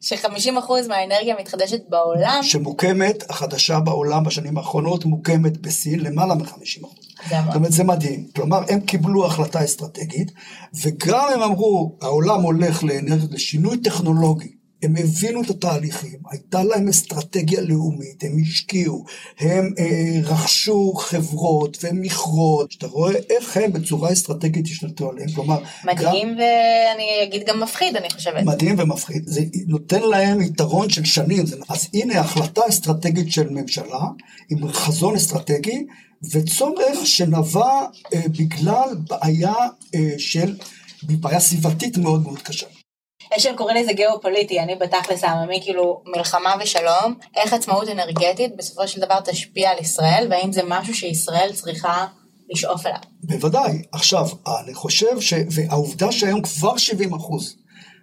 ש-50% 0.00 0.88
מהאנרגיה 0.88 1.34
המתחדשת 1.38 1.80
בעולם... 1.88 2.38
שמוקמת, 2.42 3.30
החדשה 3.30 3.80
בעולם 3.80 4.24
בשנים 4.24 4.58
האחרונות, 4.58 5.04
מוקמת 5.04 5.58
בסין 5.58 6.00
למעלה 6.00 6.34
מ-50%. 6.34 6.86
זאת 7.46 7.54
אומרת, 7.54 7.72
זה 7.72 7.84
מדהים. 7.84 8.26
כלומר, 8.36 8.60
הם 8.68 8.80
קיבלו 8.80 9.26
החלטה 9.26 9.64
אסטרטגית, 9.64 10.32
וגם 10.82 11.28
הם 11.34 11.42
אמרו, 11.42 11.98
העולם 12.02 12.42
הולך 12.42 12.84
לאנרגיות, 12.84 13.32
לשינוי 13.32 13.76
טכנולוגי. 13.76 14.59
הם 14.82 14.94
הבינו 14.96 15.42
את 15.42 15.50
התהליכים, 15.50 16.18
הייתה 16.30 16.64
להם 16.64 16.88
אסטרטגיה 16.88 17.60
לאומית, 17.60 18.24
הם 18.24 18.32
השקיעו, 18.42 19.04
הם 19.40 19.74
אה, 19.78 20.20
רכשו 20.24 20.92
חברות 20.96 21.84
ומכרות, 21.84 22.72
שאתה 22.72 22.86
רואה 22.86 23.14
איך 23.30 23.56
הם 23.56 23.72
בצורה 23.72 24.12
אסטרטגית 24.12 24.66
השתלטו 24.66 25.10
עליהם, 25.10 25.30
כלומר... 25.34 25.58
מדהים 25.84 26.28
גם, 26.28 26.36
ואני 26.38 27.22
אגיד 27.22 27.46
גם 27.46 27.60
מפחיד, 27.60 27.96
אני 27.96 28.10
חושבת. 28.10 28.44
מדהים 28.44 28.76
ומפחיד, 28.78 29.22
זה 29.26 29.40
נותן 29.66 30.02
להם 30.02 30.40
יתרון 30.40 30.90
של 30.90 31.04
שנים, 31.04 31.44
אז 31.68 31.88
הנה 31.94 32.20
החלטה 32.20 32.60
אסטרטגית 32.68 33.32
של 33.32 33.48
ממשלה, 33.48 34.00
עם 34.50 34.72
חזון 34.72 35.16
אסטרטגי, 35.16 35.86
וצורך 36.32 37.06
שנבע 37.06 37.86
אה, 38.14 38.20
בגלל 38.38 38.88
בעיה 39.08 39.54
אה, 39.94 40.14
של, 40.18 40.56
בעיה 41.02 41.40
סביבתית 41.40 41.96
מאוד 41.96 42.22
מאוד 42.22 42.38
קשה. 42.38 42.66
יש 43.36 43.42
שם 43.42 43.56
קוראים 43.56 43.76
לזה 43.76 43.92
גיאופוליטי, 43.92 44.60
אני 44.60 44.74
בתכלס 44.74 45.24
העממי, 45.24 45.60
כאילו 45.62 46.02
מלחמה 46.16 46.54
ושלום, 46.62 47.14
איך 47.36 47.52
עצמאות 47.52 47.88
אנרגטית 47.88 48.56
בסופו 48.56 48.88
של 48.88 49.00
דבר 49.00 49.20
תשפיע 49.24 49.70
על 49.70 49.78
ישראל, 49.78 50.26
והאם 50.30 50.52
זה 50.52 50.62
משהו 50.68 50.94
שישראל 50.94 51.50
צריכה 51.54 52.06
לשאוף 52.50 52.86
אליו. 52.86 52.98
בוודאי. 53.22 53.82
עכשיו, 53.92 54.26
אני 54.64 54.74
חושב 54.74 55.20
ש... 55.20 55.34
והעובדה 55.50 56.12
שהיום 56.12 56.42
כבר 56.42 56.76
70 56.76 57.14
אחוז 57.14 57.56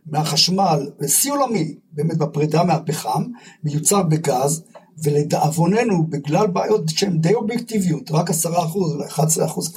מהחשמל, 0.06 0.90
בשיא 1.00 1.32
עולמי, 1.32 1.76
באמת 1.92 2.18
בפרידה 2.18 2.64
מהפחם, 2.64 3.24
מיוצר 3.64 4.04
בגז, 4.04 4.64
ולדאבוננו, 5.04 6.08
בגלל 6.10 6.48
בעיות 6.48 6.82
שהן 6.90 7.18
די 7.18 7.34
אובייקטיביות, 7.34 8.12
רק 8.12 8.30
10 8.30 8.50
אחוז, 8.60 8.94
אולי 8.94 9.08
11 9.08 9.46
אחוז 9.46 9.74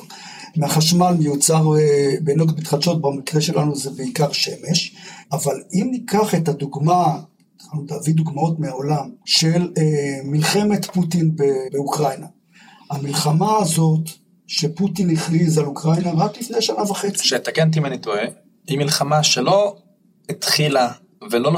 מהחשמל 0.56 1.14
מיוצר 1.18 1.62
אה, 1.78 2.14
באנרגיות 2.20 2.58
מתחדשות, 2.58 3.00
במקרה 3.00 3.40
שלנו 3.40 3.76
זה 3.76 3.90
בעיקר 3.90 4.32
שמש, 4.32 4.94
אבל 5.32 5.62
אם 5.74 5.88
ניקח 5.90 6.34
את 6.34 6.48
הדוגמה, 6.48 7.20
אנחנו 7.64 7.82
נביא 7.82 8.14
דוגמאות 8.14 8.58
מהעולם, 8.58 9.10
של 9.24 9.72
אה, 9.78 10.20
מלחמת 10.24 10.84
פוטין 10.84 11.36
באוקראינה. 11.72 12.26
המלחמה 12.90 13.56
הזאת 13.58 14.10
שפוטין 14.46 15.10
הכריז 15.10 15.58
על 15.58 15.64
אוקראינה 15.64 16.12
רק 16.16 16.38
לפני 16.38 16.62
שנה 16.62 16.82
וחצי. 16.82 17.28
שתקן 17.28 17.70
אם 17.76 17.86
אני 17.86 17.98
טועה, 17.98 18.24
היא 18.66 18.78
מלחמה 18.78 19.22
שלא 19.22 19.76
התחילה 20.28 20.92
ולא 21.30 21.52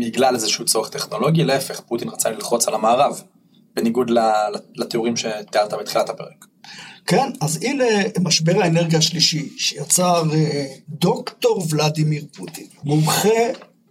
בגלל 0.00 0.34
איזשהו 0.34 0.64
צורך 0.64 0.88
טכנולוגי, 0.90 1.44
להפך, 1.44 1.80
פוטין 1.80 2.08
רצה 2.08 2.30
ללחוץ 2.30 2.68
על 2.68 2.74
המערב, 2.74 3.22
בניגוד 3.76 4.10
לתיאורים 4.76 5.16
שתיארת 5.16 5.74
בתחילת 5.74 6.10
הפרק. 6.10 6.46
כן, 7.06 7.30
אז 7.40 7.58
הנה 7.62 7.84
משבר 8.20 8.62
האנרגיה 8.62 8.98
השלישי 8.98 9.48
שיצר 9.56 10.22
אה, 10.34 10.66
דוקטור 10.88 11.66
ולדימיר 11.70 12.26
פוטין, 12.36 12.66
מומחה 12.84 13.28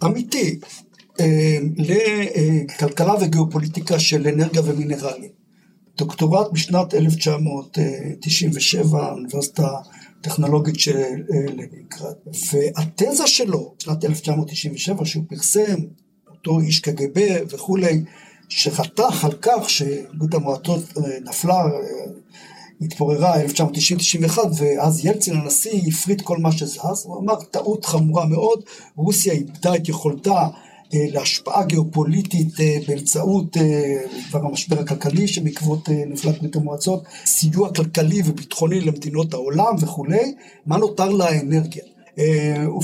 אמיתי 0.04 0.60
אה, 1.20 1.58
לכלכלה 1.78 3.14
וגיאופוליטיקה 3.22 4.00
של 4.00 4.28
אנרגיה 4.28 4.62
ומינרלים. 4.66 5.32
דוקטורט 5.98 6.52
בשנת 6.52 6.94
1997, 6.94 9.06
האוניברסיטה 9.06 9.68
הטכנולוגית 10.20 10.80
של 10.80 10.98
אה, 10.98 11.04
לנינגרד. 11.48 12.16
והתזה 12.52 13.28
שלו, 13.28 13.74
בשנת 13.80 14.06
1997, 14.06 15.06
שהוא 15.06 15.24
פרסם, 15.30 15.78
אותו 16.30 16.60
איש 16.60 16.80
קג"ב 16.80 17.38
וכולי, 17.50 18.04
שחתך 18.50 19.26
על 19.26 19.34
כך 19.42 19.70
שברית 19.70 20.34
המועצות 20.34 20.84
נפלה 21.24 21.64
התפוררה 22.82 23.36
1990-91 23.44 24.40
ואז 24.58 25.06
ילצין 25.06 25.36
הנשיא 25.36 25.82
הפריט 25.88 26.22
כל 26.22 26.38
מה 26.38 26.52
שזז, 26.52 27.04
הוא 27.06 27.20
אמר 27.20 27.36
טעות 27.36 27.86
חמורה 27.86 28.26
מאוד, 28.26 28.64
רוסיה 28.96 29.34
איבדה 29.34 29.76
את 29.76 29.90
יכולתה 29.90 30.48
אה, 30.94 31.06
להשפעה 31.12 31.66
גיאופוליטית 31.66 32.60
אה, 32.60 32.78
באמצעות 32.88 33.58
כבר 34.30 34.40
אה, 34.40 34.46
המשבר 34.46 34.80
הכלכלי 34.80 35.28
שבעקבות 35.28 35.90
נפלת 35.90 36.40
ברית 36.40 36.56
המועצות, 36.56 37.04
סיוע 37.26 37.74
כלכלי 37.74 38.22
וביטחוני 38.26 38.82
למדינות 38.82 39.34
העולם 39.34 39.76
וכולי, 39.80 40.36
מה 40.66 40.78
נותר 40.78 41.10
לאנרגיה? 41.10 41.84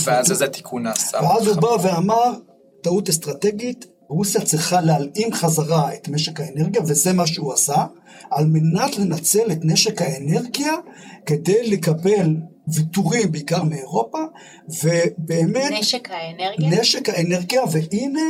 ואז 0.06 0.32
איזה 0.32 0.48
תיקון 0.48 0.84
נעשה? 0.84 1.18
ואז 1.24 1.48
הוא 1.48 1.56
בא 1.56 1.68
ואמר, 1.84 2.34
טעות 2.82 3.10
אסטרטגית, 3.10 3.86
רוסיה 4.08 4.42
צריכה 4.42 4.82
להלאים 4.82 5.34
חזרה 5.34 5.94
את 5.94 6.10
משק 6.10 6.40
האנרגיה, 6.40 6.82
וזה 6.82 7.14
מה 7.14 7.28
שהוא 7.28 7.54
עשה, 7.54 7.86
על 8.32 8.46
מנת 8.46 8.98
לנצל 8.98 9.52
את 9.52 9.60
נשק 9.64 10.02
האנרגיה 10.02 10.74
כדי 11.26 11.70
לקבל 11.70 12.36
ויתורים 12.68 13.32
בעיקר 13.32 13.64
מאירופה, 13.64 14.20
ובאמת... 14.84 15.72
נשק 15.80 16.10
האנרגיה? 16.12 16.80
נשק 16.80 17.10
האנרגיה, 17.10 17.62
והנה 17.72 18.30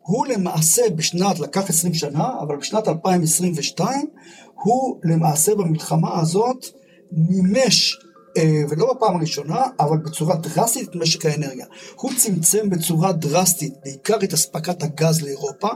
הוא 0.00 0.26
למעשה 0.26 0.82
בשנת, 0.96 1.40
לקח 1.40 1.70
20 1.70 1.94
שנה, 1.94 2.28
אבל 2.40 2.56
בשנת 2.56 2.88
2022, 2.88 4.06
הוא 4.54 5.00
למעשה 5.04 5.54
במלחמה 5.54 6.20
הזאת 6.20 6.66
מימש 7.12 7.96
ולא 8.68 8.94
בפעם 8.94 9.16
הראשונה, 9.16 9.62
אבל 9.80 9.98
בצורה 9.98 10.36
דרסטית 10.36 10.88
את 10.88 10.96
משק 10.96 11.26
האנרגיה. 11.26 11.66
הוא 11.96 12.10
צמצם 12.16 12.70
בצורה 12.70 13.12
דרסטית 13.12 13.74
בעיקר 13.84 14.16
את 14.24 14.32
אספקת 14.32 14.82
הגז 14.82 15.22
לאירופה. 15.22 15.68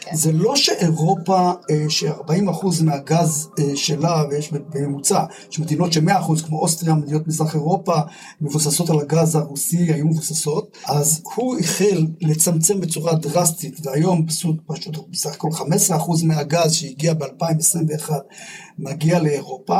כן. 0.00 0.16
זה 0.16 0.32
לא 0.32 0.56
שאירופה, 0.56 1.52
אה, 1.70 1.84
ש-40% 1.88 2.82
מהגז 2.84 3.48
אה, 3.58 3.76
שלה, 3.76 4.24
ויש 4.30 4.52
בממוצע, 4.52 5.24
שמדינות 5.50 5.92
ש-100% 5.92 6.46
כמו 6.46 6.60
אוסטריה, 6.60 6.94
מדינות 6.94 7.26
מזרח 7.26 7.54
אירופה, 7.54 7.94
מבוססות 8.40 8.90
על 8.90 9.00
הגז 9.00 9.34
הרוסי, 9.34 9.92
היו 9.92 10.06
מבוססות, 10.06 10.78
אז 10.86 11.22
הוא 11.34 11.58
החל 11.58 12.06
לצמצם 12.20 12.80
בצורה 12.80 13.14
דרסטית, 13.14 13.86
והיום 13.86 14.26
פשוט, 14.26 14.56
פשוט 14.66 14.96
בסך 15.10 15.34
הכל 15.34 15.48
15% 15.50 16.24
מהגז 16.24 16.72
שהגיע 16.72 17.14
ב-2021 17.14 18.10
מגיע 18.78 19.18
לאירופה. 19.18 19.78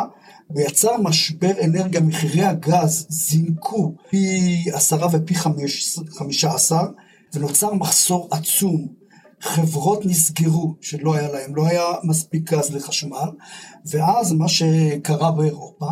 ויצר 0.56 0.96
משבר 1.02 1.52
אנרגיה, 1.64 2.00
מחירי 2.00 2.44
הגז 2.44 3.06
זינקו 3.08 3.94
פי 4.10 4.64
עשרה 4.72 5.08
ופי 5.12 5.34
חמישה 6.10 6.54
עשר, 6.54 6.82
ונוצר 7.34 7.74
מחסור 7.74 8.28
עצום. 8.30 8.88
חברות 9.40 10.06
נסגרו 10.06 10.74
שלא 10.80 11.14
היה 11.14 11.32
להם, 11.32 11.56
לא 11.56 11.66
היה 11.66 11.84
מספיק 12.04 12.52
גז 12.52 12.74
לחשמל, 12.74 13.28
ואז 13.86 14.32
מה 14.32 14.48
שקרה 14.48 15.30
באירופה, 15.30 15.86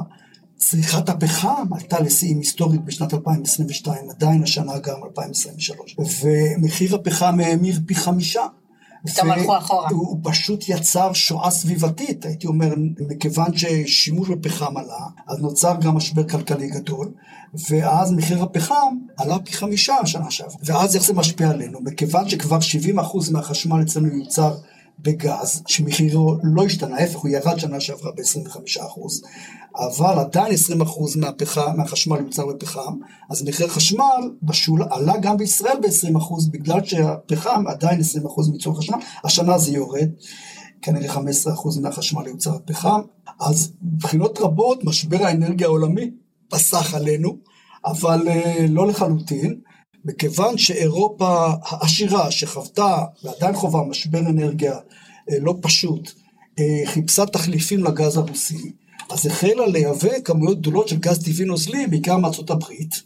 צריכת 0.57 1.09
הפחם 1.09 1.67
עלתה 1.73 2.01
לשיאים 2.01 2.39
היסטורית 2.39 2.85
בשנת 2.85 3.15
2022, 3.15 4.11
עדיין 4.11 4.43
השנה 4.43 4.79
גם 4.79 5.05
2023, 5.05 5.97
ומחיר 6.23 6.95
הפחם 6.95 7.41
האמיר 7.41 7.81
פי 7.87 7.95
חמישה. 7.95 8.47
פתאום 9.05 9.31
הלכו 9.31 9.59
אחורה. 9.59 9.89
הוא 9.91 10.21
פשוט 10.23 10.65
יצר 10.69 11.13
שואה 11.13 11.51
סביבתית, 11.51 12.25
הייתי 12.25 12.47
אומר, 12.47 12.75
מכיוון 13.09 13.57
ששימוש 13.57 14.29
בפחם 14.29 14.77
עלה, 14.77 15.07
אז 15.27 15.39
נוצר 15.39 15.75
גם 15.81 15.95
משבר 15.95 16.29
כלכלי 16.29 16.69
גדול, 16.69 17.13
ואז 17.71 18.13
מחיר 18.13 18.43
הפחם 18.43 18.97
עלה 19.17 19.39
פי 19.39 19.53
חמישה 19.53 19.95
השנה 20.03 20.31
שעברה. 20.31 20.57
ואז 20.65 20.97
איך 20.97 21.05
זה 21.05 21.13
משפיע 21.13 21.51
עלינו? 21.51 21.79
מכיוון 21.81 22.29
שכבר 22.29 22.59
70% 22.97 23.33
מהחשמל 23.33 23.83
אצלנו 23.83 24.09
יוצר 24.09 24.55
בגז, 24.99 25.63
שמחירו 25.67 26.37
לא 26.43 26.65
השתנה, 26.65 26.97
ההפך, 26.97 27.17
הוא 27.17 27.31
ירד 27.31 27.59
שנה 27.59 27.81
שעברה 27.81 28.11
ב-25%, 28.13 29.01
אבל 29.75 30.19
עדיין 30.19 30.55
20% 30.83 31.19
מהפחם, 31.19 31.77
מהחשמל 31.77 32.17
יוצר 32.21 32.47
בפחם, 32.47 32.95
אז 33.31 33.43
מחיר 33.43 33.69
חשמל 33.69 34.31
בשול, 34.43 34.83
עלה 34.91 35.19
גם 35.19 35.37
בישראל 35.37 35.77
ב-20% 35.83 36.35
בגלל 36.51 36.85
שהפחם 36.85 37.65
עדיין 37.67 38.01
20% 38.01 38.51
מייצור 38.51 38.79
חשמל, 38.79 38.99
השנה 39.25 39.59
זה 39.59 39.73
יורד, 39.73 40.09
כנראה 40.83 41.15
15% 41.15 41.19
מהחשמל 41.83 42.27
יוצר 42.27 42.59
בפחם, 42.59 43.01
אז 43.41 43.73
מבחינות 43.83 44.39
רבות 44.41 44.85
משבר 44.85 45.27
האנרגיה 45.27 45.67
העולמי 45.67 46.11
פסח 46.49 46.95
עלינו, 46.95 47.37
אבל 47.85 48.29
אה, 48.29 48.67
לא 48.69 48.87
לחלוטין. 48.87 49.61
מכיוון 50.07 50.59
שאירופה 50.59 51.47
העשירה 51.63 52.31
שחוותה 52.31 53.05
ועדיין 53.25 53.55
חווה 53.55 53.85
משבר 53.85 54.19
אנרגיה 54.19 54.75
אה, 55.31 55.39
לא 55.41 55.55
פשוט, 55.61 56.13
אה, 56.59 56.83
חיפשה 56.85 57.27
תחליפים 57.27 57.85
לגז 57.85 58.17
הרוסי, 58.17 58.73
אז 59.11 59.27
החלה 59.27 59.67
לייבא 59.67 60.21
כמויות 60.25 60.59
גדולות 60.59 60.89
של 60.89 60.97
גז 60.97 61.25
טבעי 61.25 61.45
נוזלי, 61.45 61.87
בעיקר 61.87 62.17
מארצות 62.17 62.51
הברית. 62.51 63.03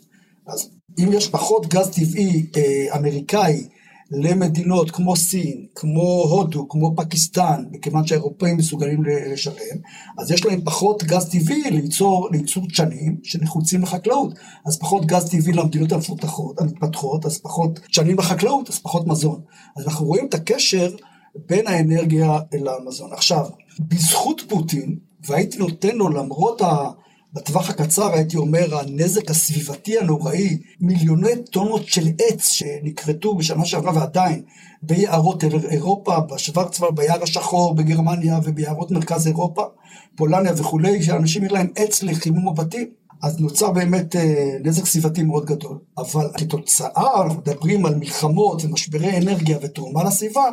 אז 0.47 0.71
אם 0.99 1.13
יש 1.13 1.29
פחות 1.29 1.67
גז 1.67 1.89
טבעי 1.89 2.47
אה, 2.57 2.97
אמריקאי 2.97 3.69
למדינות 4.11 4.91
כמו 4.91 5.17
סין, 5.17 5.67
כמו 5.75 6.23
הודו, 6.31 6.69
כמו 6.69 6.97
פקיסטן, 6.97 7.65
מכיוון 7.71 8.07
שהאירופאים 8.07 8.57
מסוגלים 8.57 9.03
לשלם, 9.05 9.77
אז 10.19 10.31
יש 10.31 10.47
להם 10.47 10.61
פחות 10.65 11.03
גז 11.03 11.29
טבעי 11.31 11.71
ליצור, 11.71 12.29
לייצור 12.33 12.67
דשנים 12.67 13.17
שנחוצים 13.23 13.83
לחקלאות. 13.83 14.35
אז 14.67 14.79
פחות 14.79 15.07
גז 15.07 15.31
טבעי 15.31 15.53
למדינות 15.53 15.93
המפותחות, 15.93 16.61
המתפתחות, 16.61 17.27
אז 17.27 17.39
פחות 17.39 17.81
דשנים 17.91 18.19
לחקלאות, 18.19 18.69
אז 18.69 18.79
פחות 18.79 19.07
מזון. 19.07 19.41
אז 19.77 19.85
אנחנו 19.85 20.07
רואים 20.07 20.27
את 20.27 20.35
הקשר 20.35 20.91
בין 21.49 21.67
האנרגיה 21.67 22.39
אל 22.55 22.69
המזון. 22.69 23.13
עכשיו, 23.13 23.47
בזכות 23.81 24.43
פוטין, 24.49 24.99
והייתי 25.27 25.59
נותן 25.59 25.97
לו 25.97 26.09
למרות 26.09 26.63
ה... 26.63 26.91
בטווח 27.35 27.71
הקצר 27.71 28.13
הייתי 28.13 28.37
אומר 28.37 28.79
הנזק 28.79 29.31
הסביבתי 29.31 29.99
הנוראי, 29.99 30.59
מיליוני 30.81 31.43
טונות 31.51 31.87
של 31.87 32.09
עץ 32.19 32.49
שנכרתו 32.49 33.35
בשנה 33.35 33.65
שעברה 33.65 33.93
ועדיין 33.95 34.43
ביערות 34.83 35.45
אירופה, 35.45 36.21
בשוורצוואר, 36.21 36.91
ביער 36.91 37.23
השחור, 37.23 37.75
בגרמניה 37.75 38.39
וביערות 38.45 38.91
מרכז 38.91 39.27
אירופה, 39.27 39.65
פולניה 40.17 40.53
וכולי, 40.57 41.03
שאנשים 41.03 41.45
אין 41.45 41.53
להם 41.53 41.67
עץ 41.77 42.03
לחימום 42.03 42.49
הבתים. 42.49 43.01
אז 43.23 43.41
נוצר 43.41 43.71
באמת 43.71 44.17
אה, 44.17 44.57
נזק 44.65 44.87
סביבתי 44.87 45.23
מאוד 45.23 45.45
גדול, 45.45 45.79
אבל 45.99 46.29
כתוצאה, 46.39 47.23
אנחנו 47.23 47.39
מדברים 47.39 47.87
על 47.87 47.95
מלחמות 47.95 48.65
ומשברי 48.65 49.17
אנרגיה 49.17 49.59
ותרומה 49.63 50.05
לסביבה, 50.05 50.45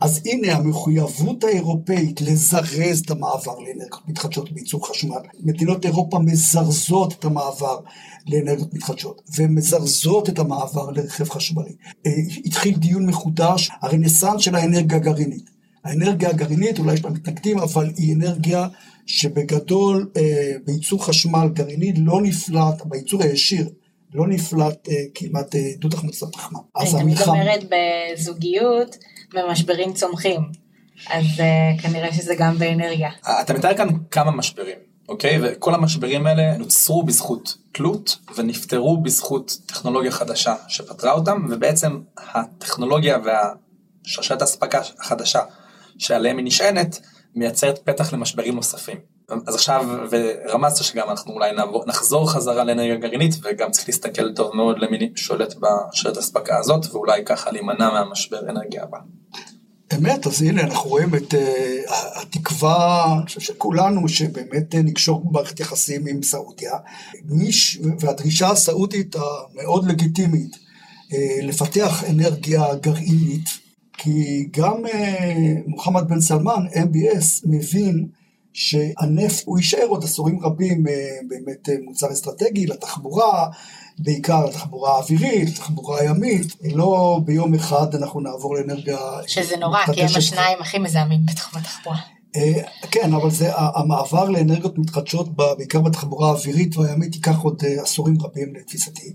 אז 0.00 0.20
הנה 0.24 0.52
המחויבות 0.52 1.44
האירופאית 1.44 2.20
לזרז 2.20 3.00
את 3.00 3.10
המעבר 3.10 3.58
לאנרגיות 3.58 4.08
מתחדשות 4.08 4.52
בייצור 4.52 4.88
חשמל. 4.88 5.20
מדינות 5.40 5.84
אירופה 5.84 6.18
מזרזות 6.18 7.12
את 7.12 7.24
המעבר 7.24 7.78
לאנרגיות 8.26 8.74
מתחדשות, 8.74 9.22
ומזרזות 9.36 10.28
את 10.28 10.38
המעבר 10.38 10.90
לרכב 10.90 11.28
חשמלי. 11.30 11.72
אה, 12.06 12.12
התחיל 12.44 12.76
דיון 12.76 13.06
מחודש, 13.06 13.70
הרנסאנס 13.82 14.40
של 14.40 14.54
האנרגיה 14.54 14.96
הגרעינית. 14.96 15.50
האנרגיה 15.84 16.28
הגרעינית, 16.28 16.78
אולי 16.78 16.94
יש 16.94 17.04
לה 17.04 17.10
מתנגדים, 17.10 17.58
אבל 17.58 17.90
היא 17.96 18.14
אנרגיה 18.14 18.68
שבגדול 19.06 20.10
אה, 20.16 20.52
בייצור 20.66 21.04
חשמל 21.04 21.48
גרעיני 21.52 21.92
לא 21.96 22.22
נפלט, 22.22 22.82
בייצור 22.84 23.22
הישיר, 23.22 23.68
לא 24.14 24.26
נפלט 24.26 24.88
אה, 24.88 24.94
כמעט 25.14 25.54
אה, 25.54 25.70
דו 25.78 25.88
תחמוצת 25.88 26.26
הפחמן. 26.26 26.60
אני 26.76 26.90
תמיד 26.90 27.20
אומרת 27.20 27.64
בזוגיות, 27.70 28.96
במשברים 29.34 29.92
צומחים, 29.92 30.40
אז 31.10 31.24
אה, 31.40 31.82
כנראה 31.82 32.12
שזה 32.12 32.34
גם 32.38 32.58
באנרגיה. 32.58 33.10
אתה 33.42 33.54
מתאר 33.54 33.76
כאן 33.76 33.88
כמה 34.10 34.30
משברים, 34.30 34.78
אוקיי? 35.08 35.38
וכל 35.42 35.74
המשברים 35.74 36.26
האלה 36.26 36.56
נוצרו 36.56 37.02
בזכות 37.02 37.56
תלות 37.72 38.18
ונפתרו 38.36 38.96
בזכות 38.96 39.58
טכנולוגיה 39.66 40.10
חדשה 40.10 40.54
שפתרה 40.68 41.12
אותם, 41.12 41.46
ובעצם 41.50 42.00
הטכנולוגיה 42.18 43.18
והשרשרת 43.24 44.40
האספקה 44.40 44.80
החדשה 44.98 45.40
שעליהם 45.98 46.36
היא 46.36 46.46
נשענת, 46.46 47.00
מייצרת 47.34 47.78
פתח 47.78 48.12
למשברים 48.12 48.54
נוספים. 48.54 48.98
אז 49.46 49.54
עכשיו, 49.54 49.86
ורמזת 50.10 50.84
שגם 50.84 51.10
אנחנו 51.10 51.32
אולי 51.32 51.52
נעבור, 51.52 51.84
נחזור 51.86 52.30
חזרה 52.30 52.64
לאנרגיה 52.64 52.96
גרעינית, 52.96 53.34
וגם 53.42 53.70
צריך 53.70 53.88
להסתכל 53.88 54.34
טוב 54.34 54.56
מאוד 54.56 54.78
למי 54.78 55.12
שולט 55.14 55.54
בשרשרת 55.54 56.16
האספקה 56.16 56.58
הזאת, 56.58 56.86
ואולי 56.92 57.24
ככה 57.24 57.50
להימנע 57.50 57.90
מהמשבר 57.90 58.40
אנרגיה 58.48 58.82
הבא. 58.82 58.98
אמת, 59.92 60.26
אז 60.26 60.42
הנה 60.42 60.62
אנחנו 60.62 60.90
רואים 60.90 61.14
את 61.14 61.34
uh, 61.34 61.92
התקווה, 62.22 63.04
אני 63.18 63.26
חושב 63.26 63.40
שכולנו, 63.40 64.08
שבאמת 64.08 64.74
uh, 64.74 64.78
נקשור 64.78 65.24
במערכת 65.24 65.60
יחסים 65.60 66.06
עם 66.06 66.22
סעודיה, 66.22 66.72
מיש, 67.24 67.80
והדרישה 68.00 68.50
הסעודית 68.50 69.16
המאוד 69.16 69.88
לגיטימית 69.88 70.54
uh, 70.54 71.14
לפתח 71.42 72.04
אנרגיה 72.10 72.74
גרעינית, 72.74 73.48
כי 73.92 74.48
גם 74.50 74.86
uh, 74.86 74.90
מוחמד 75.66 76.08
בן 76.08 76.20
סלמן, 76.20 76.66
MBS, 76.74 77.40
מבין 77.44 78.06
שהנפט 78.52 79.42
הוא 79.44 79.58
יישאר 79.58 79.86
עוד 79.86 80.04
עשורים 80.04 80.40
רבים 80.40 80.86
uh, 80.86 80.90
באמת 81.28 81.68
uh, 81.68 81.84
מוצר 81.84 82.12
אסטרטגי 82.12 82.66
לתחבורה, 82.66 83.48
בעיקר 83.98 84.44
לתחבורה 84.44 84.96
האווירית, 84.96 85.48
לתחבורה 85.48 86.00
הימית, 86.00 86.46
לא 86.62 87.20
ביום 87.24 87.54
אחד 87.54 87.94
אנחנו 87.94 88.20
נעבור 88.20 88.54
לאנרגיה... 88.54 88.98
שזה 89.26 89.56
נורא, 89.56 89.86
כי 89.92 90.02
הם 90.02 90.08
השניים 90.16 90.58
הכי 90.60 90.78
מזהמים 90.78 91.20
בתחום 91.26 91.60
התחבורה. 91.60 91.98
כן, 92.90 93.14
אבל 93.14 93.30
זה 93.30 93.50
המעבר 93.54 94.24
לאנרגיות 94.24 94.78
מתחדשות, 94.78 95.36
בעיקר 95.36 95.80
בתחבורה 95.80 96.28
האווירית 96.28 96.76
והימית, 96.76 97.14
ייקח 97.14 97.38
עוד 97.42 97.62
עשורים 97.82 98.16
רבים 98.22 98.54
לתפיסתי. 98.54 99.12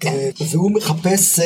כן. 0.00 0.30
והוא 0.50 0.70
מחפש 0.70 1.40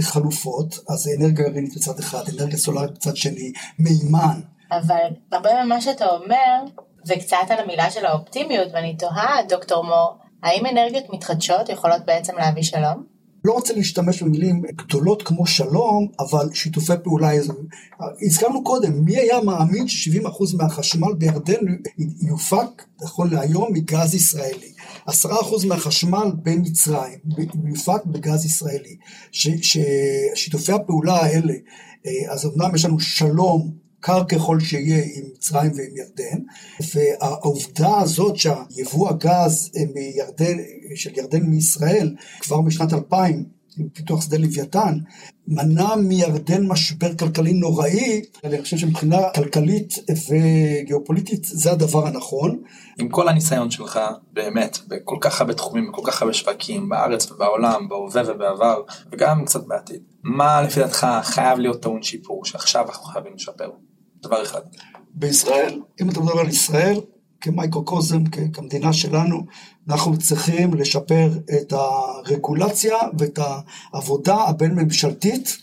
חלופות, 0.00 0.78
אז 0.88 1.08
אנרגיה 1.08 1.48
גרעינית 1.48 1.74
בצד 1.74 1.98
אחד, 1.98 2.22
אנרגיה 2.28 2.58
סולארית 2.58 2.90
בצד 2.90 3.16
שני, 3.16 3.52
מימן. 3.78 4.40
אבל 4.70 5.06
הרבה 5.32 5.64
ממה 5.64 5.80
שאתה 5.80 6.06
אומר, 6.06 6.64
וקצת 7.06 7.36
על 7.48 7.58
המילה 7.58 7.90
של 7.90 8.06
האופטימיות, 8.06 8.68
ואני 8.74 8.96
תוהה, 8.96 9.36
דוקטור 9.48 9.84
מור, 9.84 10.16
האם 10.42 10.66
אנרגיות 10.66 11.04
מתחדשות 11.12 11.68
יכולות 11.68 12.02
בעצם 12.06 12.36
להביא 12.36 12.62
שלום? 12.62 13.12
לא 13.44 13.52
רוצה 13.52 13.74
להשתמש 13.74 14.22
במילים 14.22 14.62
גדולות 14.62 15.22
כמו 15.22 15.46
שלום, 15.46 16.08
אבל 16.20 16.54
שיתופי 16.54 16.92
פעולה 17.04 17.32
אזוריים. 17.32 17.66
הזכרנו 18.26 18.64
קודם, 18.64 19.04
מי 19.04 19.16
היה 19.16 19.40
מאמין 19.40 19.88
ש-70% 19.88 20.56
מהחשמל 20.56 21.14
בירדן 21.18 21.66
יופק, 22.20 22.82
נכון 23.02 23.30
להיום, 23.30 23.72
מגז 23.72 24.14
ישראלי. 24.14 24.72
10% 25.08 25.12
מהחשמל 25.68 26.32
במצרים 26.42 27.18
יופק 27.64 28.04
בגז 28.06 28.44
ישראלי. 28.44 28.96
ששיתופי 29.32 30.72
הפעולה 30.72 31.16
האלה, 31.16 31.54
אה, 32.06 32.32
אז 32.32 32.46
אמנם 32.46 32.74
יש 32.74 32.84
לנו 32.84 33.00
שלום 33.00 33.81
קר 34.02 34.24
ככל 34.24 34.60
שיהיה 34.60 35.04
עם 35.14 35.24
מצרים 35.34 35.70
ועם 35.74 35.96
ירדן, 35.96 36.42
והעובדה 36.94 37.98
הזאת 38.00 38.36
שהיבוא 38.36 39.08
הגז 39.08 39.70
אה, 39.76 39.82
מירדן, 39.94 40.56
של 40.94 41.10
ירדן 41.18 41.42
מישראל 41.42 42.14
כבר 42.40 42.60
בשנת 42.60 42.92
2000, 42.92 43.44
עם 43.78 43.88
פיתוח 43.88 44.22
שדה 44.22 44.36
לוויתן, 44.38 44.98
מנע 45.48 45.94
מירדן 45.94 46.66
משבר 46.66 47.14
כלכלי 47.14 47.52
נוראי, 47.52 48.22
אני 48.44 48.62
חושב 48.62 48.76
שמבחינה 48.76 49.18
כלכלית 49.34 49.94
וגיאופוליטית 50.28 51.44
זה 51.44 51.72
הדבר 51.72 52.06
הנכון. 52.06 52.62
עם 52.98 53.08
כל 53.08 53.28
הניסיון 53.28 53.70
שלך, 53.70 54.00
באמת, 54.32 54.78
בכל 54.88 55.16
כך 55.20 55.40
הרבה 55.40 55.54
תחומים, 55.54 55.92
בכל 55.92 56.02
כך 56.04 56.22
הרבה 56.22 56.34
שווקים, 56.34 56.88
בארץ 56.88 57.30
ובעולם, 57.30 57.88
בהווה 57.88 58.22
ובעבר, 58.34 58.82
וגם 59.12 59.44
קצת 59.44 59.66
בעתיד, 59.66 60.02
מה 60.22 60.62
לפי 60.62 60.80
דעתך 60.80 61.06
חייב 61.22 61.58
להיות 61.58 61.82
טעון 61.82 62.02
שיפור, 62.02 62.44
שעכשיו 62.44 62.88
אנחנו 62.88 63.04
חייבים 63.04 63.32
לשפר? 63.34 63.70
דבר 64.22 64.42
אחד. 64.42 64.60
בישראל, 65.14 65.80
אם 66.00 66.10
אתה 66.10 66.20
מדבר 66.20 66.40
על 66.40 66.48
ישראל, 66.48 67.00
כמייקרוקוזם, 67.40 68.24
כמדינה 68.52 68.92
שלנו, 68.92 69.46
אנחנו 69.88 70.18
צריכים 70.18 70.74
לשפר 70.74 71.28
את 71.56 71.72
הרגולציה 71.72 72.96
ואת 73.18 73.38
העבודה 73.92 74.34
הבין-ממשלתית 74.34 75.58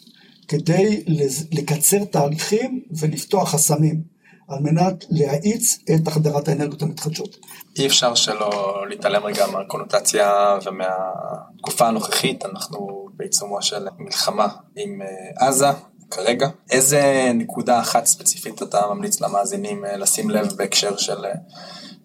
כדי 0.48 1.04
לקצר 1.52 2.06
תהליכים 2.06 2.84
ולפתוח 2.92 3.50
חסמים 3.50 4.02
על 4.48 4.60
מנת 4.60 5.06
להאיץ 5.10 5.80
את 5.96 6.08
החדרת 6.08 6.48
האנרגיות 6.48 6.82
המתחדשות. 6.82 7.38
אי 7.80 7.88
אפשר 7.88 8.16
שלא 8.16 8.84
להתעלם 8.90 9.24
רגע 9.24 9.48
מהקונוטציה 9.48 10.58
ומהתקופה 10.66 11.88
הנוכחית, 11.88 12.46
אנחנו 12.46 13.08
בעיצומו 13.14 13.62
של 13.62 13.88
מלחמה 14.00 14.48
עם 14.76 15.02
אה, 15.02 15.48
עזה, 15.48 15.68
כרגע. 16.12 16.48
איזה 16.72 17.32
נקודה 17.36 17.80
אחת 17.80 18.06
ספציפית 18.06 18.64
אתה 18.64 18.82
ממליץ 18.94 19.22
למאזינים 19.22 19.86
אה, 19.86 19.98
לשים 19.98 20.30
לב 20.30 20.48
בהקשר 20.58 20.98
של 20.98 21.26
אה, 21.26 21.32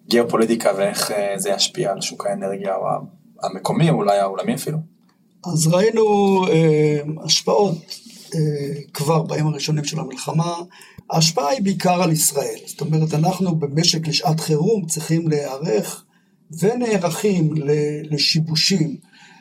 גיאופוליטיקה 0.07 0.71
ואיך 0.77 1.11
אה, 1.11 1.33
זה 1.37 1.49
ישפיע 1.49 1.91
על 1.91 2.01
שוק 2.01 2.25
האנרגיה 2.25 2.73
המקומי, 3.43 3.89
אולי 3.89 4.19
העולמי 4.19 4.55
אפילו? 4.55 4.77
אז 5.53 5.67
ראינו 5.67 6.05
אה, 6.47 6.99
השפעות 7.23 7.77
אה, 8.35 8.39
כבר 8.93 9.21
בימים 9.21 9.47
הראשונים 9.47 9.83
של 9.83 9.99
המלחמה. 9.99 10.55
ההשפעה 11.09 11.49
היא 11.49 11.61
בעיקר 11.63 12.03
על 12.03 12.11
ישראל. 12.11 12.59
זאת 12.65 12.81
אומרת, 12.81 13.13
אנחנו 13.13 13.55
במשק 13.55 14.07
לשעת 14.07 14.39
חירום 14.39 14.85
צריכים 14.85 15.27
להיערך 15.27 16.05
ונערכים 16.59 17.53
לשיבושים. 18.11 18.97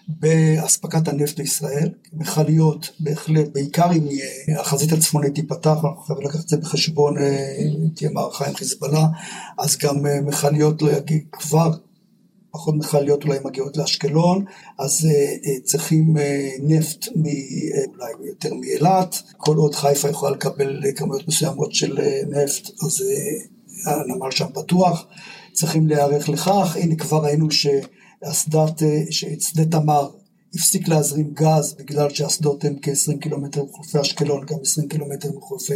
באספקת 0.08 1.08
הנפט 1.08 1.38
לישראל, 1.38 1.88
מכליות 2.12 2.90
בהחלט, 3.00 3.48
בעיקר 3.52 3.92
אם 3.92 4.08
החזית 4.58 4.92
הצפונית 4.92 5.34
תיפתח, 5.34 5.70
אנחנו 5.70 6.02
חייבים 6.06 6.26
לקחת 6.26 6.44
את 6.44 6.48
זה 6.48 6.56
בחשבון, 6.56 7.18
אה, 7.18 7.56
תהיה 7.94 8.10
מערכה 8.10 8.46
עם 8.46 8.54
חיזבאללה, 8.54 9.06
אז 9.58 9.76
גם 9.78 10.06
אה, 10.06 10.20
מכליות 10.20 10.82
לא 10.82 10.90
יגיע, 10.90 11.18
כבר 11.32 11.70
פחות 12.50 12.74
מכליות 12.74 13.24
אולי 13.24 13.38
מגיעות 13.44 13.76
לאשקלון, 13.76 14.44
אז 14.78 15.08
uh, 15.10 15.64
צריכים 15.64 16.16
נפט 16.62 17.08
מ, 17.16 17.22
אולי 17.88 18.12
יותר 18.28 18.54
מאילת, 18.54 19.22
כל 19.36 19.56
עוד 19.56 19.74
חיפה 19.74 20.08
יכולה 20.08 20.32
לקבל 20.32 20.82
כמויות 20.96 21.28
מסוימות 21.28 21.74
של 21.74 21.98
נפט, 22.28 22.70
אז 22.86 23.02
הנמל 23.86 24.30
שם 24.30 24.46
פתוח, 24.54 25.06
צריכים 25.52 25.86
להיערך 25.88 26.28
לכך, 26.28 26.76
הנה 26.80 26.96
כבר 26.96 27.24
ראינו 27.24 27.50
ש... 27.50 27.66
אסדת, 28.30 28.82
אה, 28.82 29.02
שדה 29.40 29.64
תמר 29.64 30.08
הפסיק 30.54 30.88
להזרים 30.88 31.30
גז 31.34 31.74
בגלל 31.78 32.10
שהאסדות 32.10 32.64
הן 32.64 32.76
כ-20 32.82 33.18
קילומטר 33.20 33.64
מחופי 33.64 34.00
אשקלון, 34.00 34.46
גם 34.46 34.56
20 34.62 34.88
קילומטר 34.88 35.28
מחופי 35.36 35.74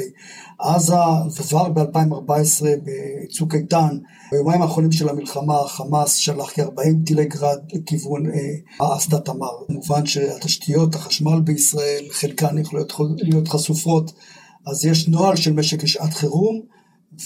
עזה, 0.59 0.95
וכבר 1.37 1.69
ב-2014 1.69 2.65
בצוק 2.85 3.55
איתן, 3.55 3.99
ביומיים 4.33 4.63
האחרונים 4.63 4.93
של 4.93 5.09
המלחמה, 5.09 5.59
חמאס 5.67 6.15
שלח 6.15 6.51
כ-40 6.55 7.07
טילי 7.07 7.25
גרד 7.25 7.59
לכיוון 7.73 8.27
אה, 8.27 8.97
אסדת 8.97 9.25
תמר. 9.25 9.67
כמובן 9.67 10.07
שהתשתיות, 10.07 10.95
החשמל 10.95 11.41
בישראל, 11.41 12.05
חלקן 12.11 12.59
יכולות 12.59 12.93
להיות 13.17 13.49
חשופות, 13.49 14.13
אז 14.67 14.85
יש 14.85 15.09
נוהל 15.09 15.37
של 15.37 15.53
משק 15.53 15.83
לשעת 15.83 16.15
חירום, 16.15 16.61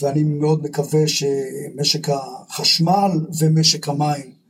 ואני 0.00 0.22
מאוד 0.22 0.62
מקווה 0.62 1.08
שמשק 1.08 2.08
החשמל 2.08 3.10
ומשק 3.38 3.88
המים 3.88 4.41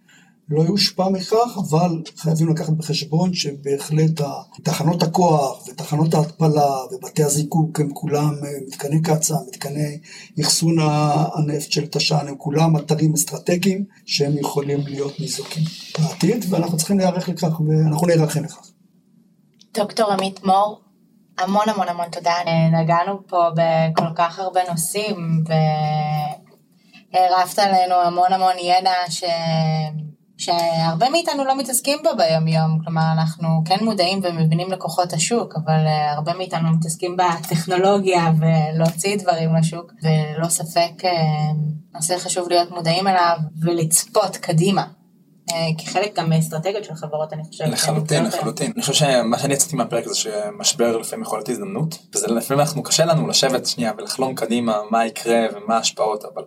לא 0.52 0.62
יושפע 0.62 1.08
מכך, 1.08 1.58
אבל 1.58 2.02
חייבים 2.16 2.48
לקחת 2.48 2.72
בחשבון 2.72 3.34
שבהחלט 3.34 4.20
תחנות 4.62 5.02
הכוח 5.02 5.68
ותחנות 5.68 6.14
ההתפלה 6.14 6.70
ובתי 6.92 7.24
הזיקוק 7.24 7.80
הם 7.80 7.94
כולם 7.94 8.34
אה, 8.44 8.50
מתקני 8.66 9.02
קצ"א, 9.02 9.34
מתקני 9.48 9.98
אחסון 10.40 10.76
הנפט 11.34 11.72
של 11.72 11.86
תש"ן, 11.86 12.28
הם 12.28 12.34
כולם 12.36 12.76
אתרים 12.76 13.12
אסטרטגיים 13.14 13.84
שהם 14.06 14.38
יכולים 14.38 14.80
להיות 14.86 15.20
ניזוקים 15.20 15.62
בעתיד, 15.98 16.44
ואנחנו 16.48 16.76
צריכים 16.76 16.98
להיערך 16.98 17.28
לכך 17.28 17.60
ואנחנו 17.60 18.06
נערכים 18.06 18.44
לכך. 18.44 18.66
דוקטור 19.74 20.12
עמית 20.12 20.44
מור, 20.44 20.80
המון 21.38 21.68
המון 21.68 21.88
המון 21.88 22.08
תודה. 22.10 22.34
נגענו 22.72 23.26
פה 23.26 23.42
בכל 23.56 24.14
כך 24.14 24.38
הרבה 24.38 24.60
נושאים 24.70 25.44
והרפת 27.14 27.58
עלינו 27.58 27.94
המון 27.94 28.32
המון 28.32 28.54
ידע 28.58 28.92
ש... 29.10 29.24
שהרבה 30.42 31.11
מאיתנו 31.11 31.44
לא 31.44 31.59
מתעסקים 31.59 31.98
בו 32.02 32.11
ביום 32.16 32.48
יום, 32.48 32.78
כלומר 32.85 33.12
אנחנו 33.12 33.48
כן 33.64 33.85
מודעים 33.85 34.20
ומבינים 34.22 34.72
לכוחות 34.72 35.12
השוק, 35.12 35.55
אבל 35.57 35.87
uh, 35.87 36.16
הרבה 36.16 36.35
מאיתנו 36.35 36.70
מתעסקים 36.70 37.16
בטכנולוגיה 37.16 38.33
ולהוציא 38.38 39.16
דברים 39.16 39.57
לשוק, 39.57 39.92
וללא 40.02 40.48
ספק 40.48 40.92
uh, 41.00 41.07
נושא 41.94 42.18
חשוב 42.18 42.48
להיות 42.48 42.70
מודעים 42.70 43.07
אליו 43.09 43.37
ולצפות 43.61 44.37
קדימה. 44.37 44.85
אה, 45.52 45.68
כחלק 45.78 46.18
גם 46.18 46.30
מאסטרטגיות 46.30 46.84
של 46.84 46.94
חברות, 46.94 47.32
אני 47.32 47.44
חושבת. 47.44 47.68
לחלוטין, 47.68 48.24
לחלוטין. 48.24 48.72
אני 48.74 48.80
חושב 48.80 48.92
שמה 48.92 49.38
שאני 49.38 49.54
יצאתי 49.54 49.76
מהפרק 49.76 50.08
זה 50.08 50.14
שמשבר 50.14 50.96
לפעמים 50.96 51.22
יכול 51.22 51.38
להיות 51.38 51.48
הזדמנות, 51.48 51.98
וזה 52.14 52.26
לפעמים 52.26 52.60
אנחנו 52.60 52.82
קשה 52.82 53.04
לנו 53.04 53.28
לשבת 53.28 53.66
שנייה 53.66 53.92
ולחלום 53.98 54.34
קדימה 54.34 54.78
מה 54.90 55.06
יקרה 55.06 55.46
ומה 55.54 55.76
ההשפעות, 55.76 56.24
אבל 56.24 56.42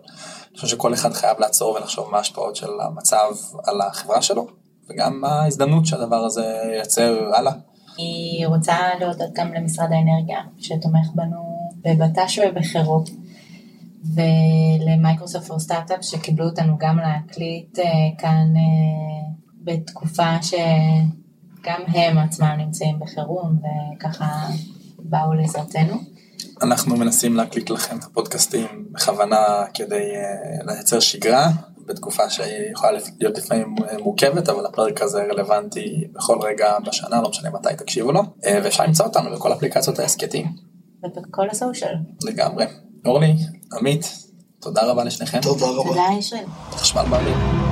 אני 0.50 0.60
חושב 0.60 0.76
שכל 0.76 0.94
אחד 0.94 1.12
חייב 1.12 1.40
לעצור 1.40 1.74
ולחשוב 1.74 2.10
מה 2.10 2.16
ההשפעות 2.16 2.56
של 2.56 2.70
המצב 2.80 3.28
על 3.66 3.80
החברה 3.80 4.22
שלו, 4.22 4.46
וגם 4.90 5.20
מה 5.20 5.42
ההזדמנות 5.42 5.86
שהדבר 5.86 6.24
הזה 6.24 6.44
ייצר 6.78 7.34
הלאה. 7.34 7.52
אני 7.94 8.42
רוצה 8.46 8.76
להודות 9.00 9.32
גם 9.32 9.54
למשרד 9.54 9.88
האנרגיה, 9.92 10.38
שתומך 10.58 11.06
בנו 11.14 11.70
בבט"ש 11.84 12.38
ובחירום. 12.38 13.04
ולמייקרוסופט 15.26 15.46
פור 15.46 15.58
סטארט-אפ 15.58 15.98
שקיבלו 16.02 16.44
אותנו 16.44 16.76
גם 16.78 16.98
להקליט 16.98 17.78
אה, 17.78 17.84
כאן 18.18 18.52
אה, 18.56 19.32
בתקופה 19.62 20.42
שגם 20.42 21.80
הם 21.86 22.18
עצמם 22.18 22.54
נמצאים 22.58 22.98
בחירום 22.98 23.58
וככה 23.96 24.48
באו 24.98 25.34
לעזרתנו. 25.34 25.96
אנחנו 26.62 26.96
מנסים 26.96 27.36
להקליט 27.36 27.70
לכם 27.70 27.98
את 27.98 28.04
הפודקאסטים 28.04 28.66
בכוונה 28.92 29.64
כדי 29.74 30.16
אה, 30.16 30.64
לייצר 30.66 31.00
שגרה 31.00 31.50
בתקופה 31.86 32.30
שהיא 32.30 32.70
יכולה 32.72 32.98
להיות 33.20 33.38
לפעמים 33.38 33.74
מורכבת, 34.02 34.48
אבל 34.48 34.66
הפרק 34.66 35.02
הזה 35.02 35.22
רלוונטי 35.30 36.04
בכל 36.12 36.38
רגע 36.42 36.78
בשנה, 36.86 37.22
לא 37.22 37.28
משנה 37.30 37.50
מתי 37.50 37.68
תקשיבו 37.78 38.12
לו, 38.12 38.22
ואפשר 38.44 38.84
למצוא 38.84 39.06
אותנו 39.06 39.30
בכל 39.30 39.52
אפליקציות 39.52 39.98
ההסכתים. 39.98 40.46
ובכל 41.04 41.50
הסושיאל. 41.50 41.94
לגמרי. 42.24 42.66
אורלי, 43.06 43.34
עמית, 43.78 44.25
תודה 44.66 44.90
רבה 44.90 45.04
לשניכם. 45.04 45.40
תודה 45.40 45.66
רבה. 45.66 45.88
תודה 45.88 46.02
ישראל. 46.18 46.44
חשמל 46.72 47.04
באוויר. 47.10 47.65